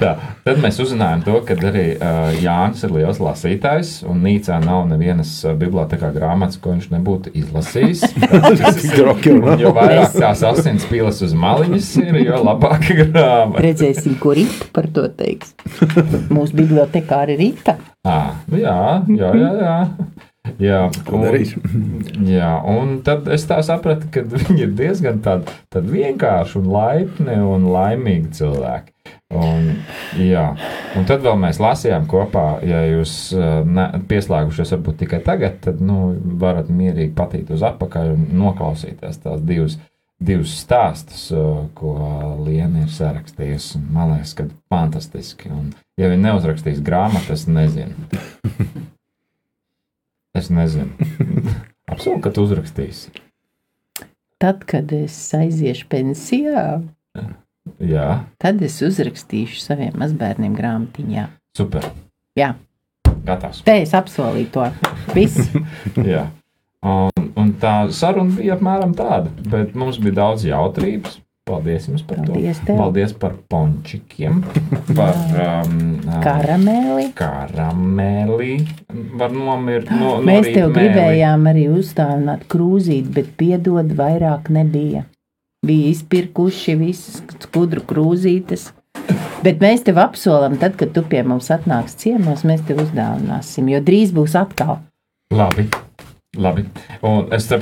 [0.01, 0.13] tā.
[0.47, 5.33] Tad mēs uzzinājām to, ka arī uh, Jānis ir liels lasītājs, un Nīcā nav nevienas
[5.59, 8.05] bibliotēkā grāmatas, ko viņš nebūtu izlasījis.
[8.97, 13.65] Troki un jo vairāk tās asins pīles uz maliņas ir, jo labāka grāmata.
[13.67, 15.57] Redzēsim, ko Rīta par to teiks.
[16.31, 17.79] Mūsu bibliotekāri Rīta.
[18.07, 18.21] À,
[18.51, 18.79] nu jā,
[19.11, 19.53] jā, jā.
[19.61, 19.77] jā.
[20.63, 21.55] Jā, darīs?
[22.27, 27.39] Jā, un tad es tā sapratu, ka viņi ir diezgan tādi, tādi vienkārši un laipni
[27.43, 28.96] un laimīgi cilvēki.
[29.35, 29.72] Un,
[30.22, 30.45] jā,
[30.95, 35.81] un tad vēl mēs lasījām kopā, ja jūs uh, ne, pieslēgušies varbūt tikai tagad, tad
[35.83, 39.74] nu, varat mierīgi patīt uz atpakaļ un noklausīties tās divas,
[40.22, 41.97] divus stāstus, uh, ko
[42.47, 43.81] Liena ir sarakstījusi.
[43.81, 45.51] Un Man liekas, ka fantastiski.
[45.51, 48.07] Un, ja viņi neuzrakstīs grāmatu, es nezinu.
[50.37, 50.93] Es nezinu.
[51.89, 53.09] Apsolu, ka tu uzrakstīsi.
[54.37, 56.64] Tad, kad es aiziešu pensijā,
[57.16, 57.31] Jā,
[58.39, 61.27] tad es uzrakstīšu saviem mazbērniem grāmatiņā.
[61.57, 61.85] super.
[62.37, 62.55] Jā,
[63.27, 63.62] Gatavs.
[63.64, 64.66] te es apsolīju to.
[65.14, 65.51] Viss.
[66.14, 66.27] Jā.
[66.87, 71.20] Un, un tā saruna bija apmēram tāda, bet mums bija daudz jautrības.
[71.47, 72.66] Paldies jums par Paldies to.
[72.66, 72.77] tev.
[72.81, 74.41] Paldies par pončikiem,
[74.99, 77.05] par um, um, Karamēli.
[77.14, 78.57] karameli.
[79.20, 80.74] Var nomirt no, Mēs norīt tev mēli.
[80.81, 85.05] gribējām arī uzdāvināt krūzīt, bet piedod vairāk nebija.
[85.67, 88.71] Bija izpirkuši visas skudru krūzītes.
[89.45, 93.83] Bet mēs tev apsolam, tad, kad tu pie mums atnāks ciemos, mēs tev uzdāvināsim, jo
[93.85, 94.81] drīz būs atkal.
[95.35, 95.67] Labi.
[96.37, 96.67] Labi.
[97.07, 97.61] Un es, te,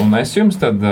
[0.00, 0.82] un es jums tad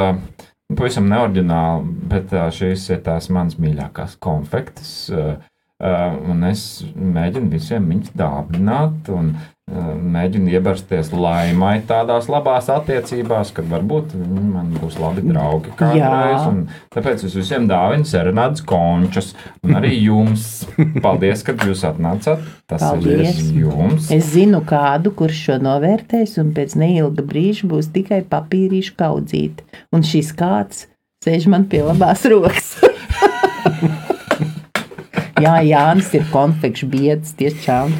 [0.72, 4.94] pavisam neordināli, bet šīs ir tās manas mīļākās konfektes.
[5.12, 5.36] Uh,
[5.84, 9.48] un es mēģinu visiem viņus dāvināt un uh,
[10.14, 16.46] mēģinu iebarsties laimai tādās labās attiecībās, kad varbūt viņi man būs labi draugi kādreiz.
[16.94, 19.32] Tāpēc es visiem dāvinu serenādes končus.
[19.64, 20.64] Un arī jums.
[21.04, 22.44] Paldies, ka jūs atnācāt.
[22.70, 23.40] Tas Paldies.
[23.40, 24.08] ir jums.
[24.14, 29.68] Es zinu kādu, kurš šo novērtēs, un pēc neilga brīža būs tikai papīrīšu kaudzīti.
[29.96, 30.86] Un šis kāds
[31.24, 32.74] sēž man pie labās rokas.
[35.44, 37.90] Jā, Jānis ir konfekts biedrs, tiešām.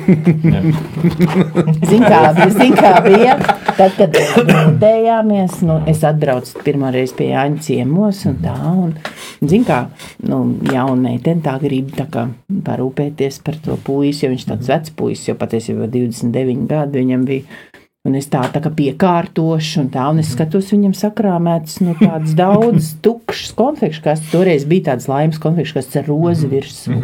[1.84, 2.20] Zini, kā,
[2.54, 3.34] zin, kā bija?
[3.76, 8.54] Tad, kad mēs mūdējāmies, nu, es atbraucu pirmo reizi pie Jāņa ciemos un tā.
[8.70, 8.94] Un,
[9.42, 9.82] zini, kā
[10.30, 10.40] nu,
[10.72, 12.26] jauna meitene tā grib tā kā
[12.64, 17.60] parūpēties par to puisi, jo viņš tāds vecs puisis, jo patiesībā 29 gadi viņam bija.
[18.04, 22.34] Un es tā, tā kā piekārtošu, un tā, un es skatos, viņam sakrāmētas no tādas
[22.42, 26.98] daudzas tukšas konfekšu, kas toreiz bija tādas laimes konfekšu, kas ar rozi virsmu.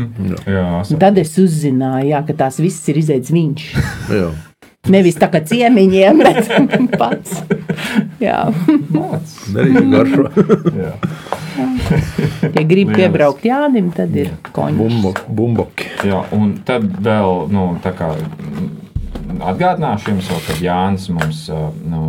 [0.45, 3.65] Jā, Un tad es uzzināju, jā, ka tās viss ir izaicis viņš.
[4.19, 4.29] Jā.
[4.93, 7.41] Nevis tā kā ciemiņiem, bet pats.
[8.21, 8.43] Jā.
[9.57, 10.29] Darīšu garšo.
[10.77, 10.93] Jā.
[12.45, 13.01] ja grib Lieliski.
[13.01, 14.35] piebraukt Jānim, tad ir.
[14.53, 15.89] Bumbo, bumboki.
[16.13, 18.71] Jā, un tad vēl, nu, tā kā mm,
[19.39, 21.45] atgādināšu jums, vēl, kad Jānis mums
[21.87, 22.01] nu,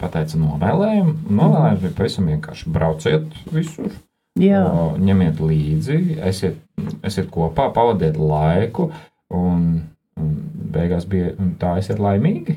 [0.00, 1.14] pateica novēlējumu.
[1.30, 3.94] Novēlējums bija pavisam vienkārši brauciet visur.
[4.40, 4.64] Jā,
[4.98, 6.58] Ņemiet līdzi, esiet,
[7.06, 8.88] esiet kopā, pavadiet laiku,
[9.30, 9.66] un,
[10.18, 10.32] un
[10.74, 12.56] beigās bija un tā, esiet laimīgi.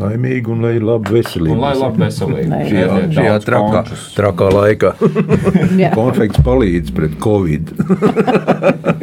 [0.00, 1.54] Laimīgi un lai ir laba veselība.
[1.54, 2.48] Un lai labi veselīgi.
[2.50, 3.82] Lai Šajā, šajā trakā,
[4.16, 4.90] trakā laikā.
[5.98, 7.70] Konfekts palīdz pret covid.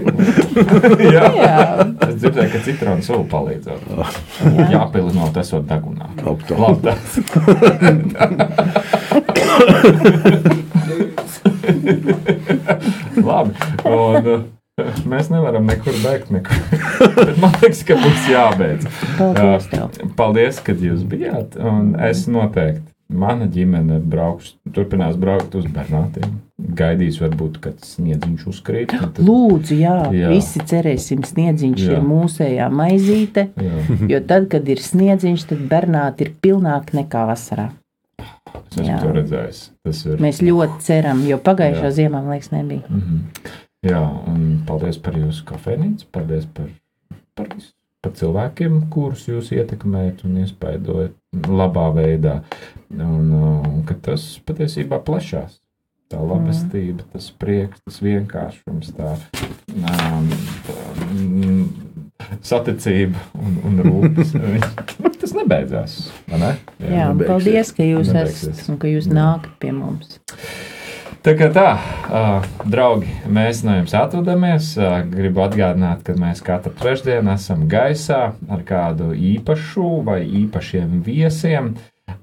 [1.16, 1.28] Jā.
[1.38, 1.86] jā.
[2.08, 3.98] Es dzirdēju, ka citronu sula palīdzētu.
[3.98, 4.68] jā.
[4.74, 6.10] Jāpilna no tesot degunā.
[6.24, 6.88] Labi.
[13.24, 13.54] Labi.
[13.88, 16.30] Un, uh, mēs nevaram nekur beigt.
[16.34, 16.60] Nekur.
[17.18, 18.88] Bet man liekas, ka būs jābeidz.
[19.18, 19.90] Paldies tev.
[19.90, 21.58] Uh, Paldies, ka jūs bijāt.
[21.60, 22.88] Un es noteikti.
[23.08, 26.42] Mana ģimene brauks, turpinās braukt uz Bernātiem.
[26.78, 28.94] Gaidīs, varbūt, kad sniedziņš uzkrīt.
[28.94, 30.30] un tad- Lūdzu, jā, Jā.
[30.30, 31.98] visi cerēsim, sniedziņš Jā.
[31.98, 33.48] ir mūsējā maizīte.
[33.58, 37.70] Jā, Jo tad, kad ir sniedziņš, tad bernāti ir pilnāki nekā vasarā.
[38.20, 39.00] es esmu Jā.
[39.02, 39.70] to redzējis.
[39.84, 40.18] Tas ir.
[40.18, 41.96] Mēs ļoti ceram, jo pagājušā Jā.
[42.00, 42.84] ziemā, man liekas, nebija.
[42.90, 43.20] Mhm.
[43.86, 46.66] Jā, un paldies par jūsu kafejnīcu, paldies par,
[47.36, 47.72] par, visu,
[48.02, 51.12] par cilvēkiem, kurus jūs ietekmējat un iespaidojat
[51.48, 52.42] labā veidā.
[52.92, 55.60] Un, un ka tas patiesībā plešās.
[56.08, 59.10] Tā labestība, tas prieks, tas vienkāršums, tā,
[59.68, 60.78] tā
[61.12, 61.66] mm,
[62.48, 64.32] saticība un, un rūpes.
[64.54, 65.98] Viņš- tas nebeidzās.
[66.30, 66.54] vai Ne?
[66.80, 67.28] Jā, un nebeigsies.
[67.28, 68.56] paldies, ka jūs Nebeigsies.
[68.56, 69.16] esat un ka jūs Jā.
[69.20, 70.18] nākat pie mums.
[71.28, 71.66] Tā kā tā,
[72.72, 74.70] draugi, mēs no jums atvadāmies.
[75.12, 81.74] Gribu atgādināt, ka mēs katru trešdienu esam gaisā ar kādu īpašu vai īpašiem viesiem.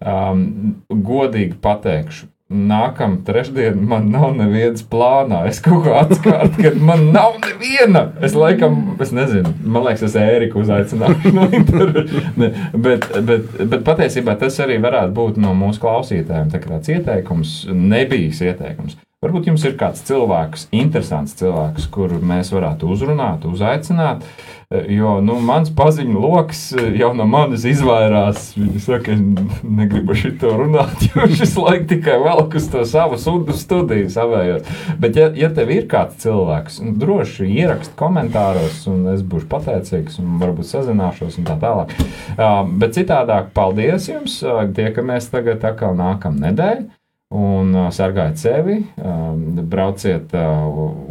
[0.00, 5.42] Um, godīgi pateikšu, nākamā trešdiena man nav nevienas plānā.
[5.50, 8.06] Es kaut kā atskārtu, ka man nav neviena.
[8.24, 12.24] Es laikam, es nezinu, man liekas, es Ēriku uzaicināšu no interviju.
[12.40, 16.52] Ne, bet, bet, bet patiesībā tas arī varētu būt no mūsu klausītājiem.
[16.52, 18.98] Tā kā tāds ieteikums, nebijis ieteikums.
[19.24, 24.26] Varbūt jums ir kāds cilvēks, interesants cilvēks, kuru mēs varētu uzrunāt, uzaicināt.
[24.88, 26.62] Jo nu, mans paziņu lokus
[26.98, 28.52] jau no manis izvairās.
[28.58, 34.10] Viņi saka, es negribu šito runāt, jo šis laiks tikai velk uz to savu studiju
[34.12, 34.68] savējot.
[35.00, 40.18] Bet, ja, ja tev ir kāds cilvēks, nu, droši ierakst komentāros, un es būšu pateicīgs,
[40.22, 41.94] un varbūt sazināšos un tā tālāk.
[42.34, 44.40] Uh, bet citādāk, paldies jums!
[44.44, 47.03] Uh, tiekamies tagad atkal nākamā nedēļa.
[47.34, 50.66] Un uh, sargājiet sevi, um, brauciet uh,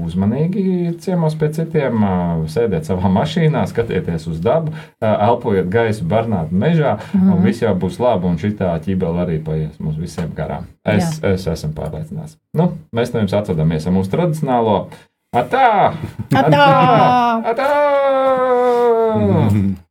[0.05, 6.97] uzmanīgi ciemos pie citiem, uh, sēdiet savā mašīnā, skatieties uz dabu, elpojiet gaisu barnātu mežā,
[6.97, 7.33] mm -hmm.
[7.35, 10.69] un viss jau būs labi, un šitā ķībela arī paies mums visiem garām.
[10.85, 11.33] Es, Jā.
[11.33, 12.37] es esmu pārliecināts.
[12.53, 14.87] Nu, mēs no jums atvadamies ar mūsu tradicionālo
[15.33, 15.93] Atā!
[16.29, 16.65] Atā!
[17.49, 17.69] Atā!
[19.49, 19.73] Atā!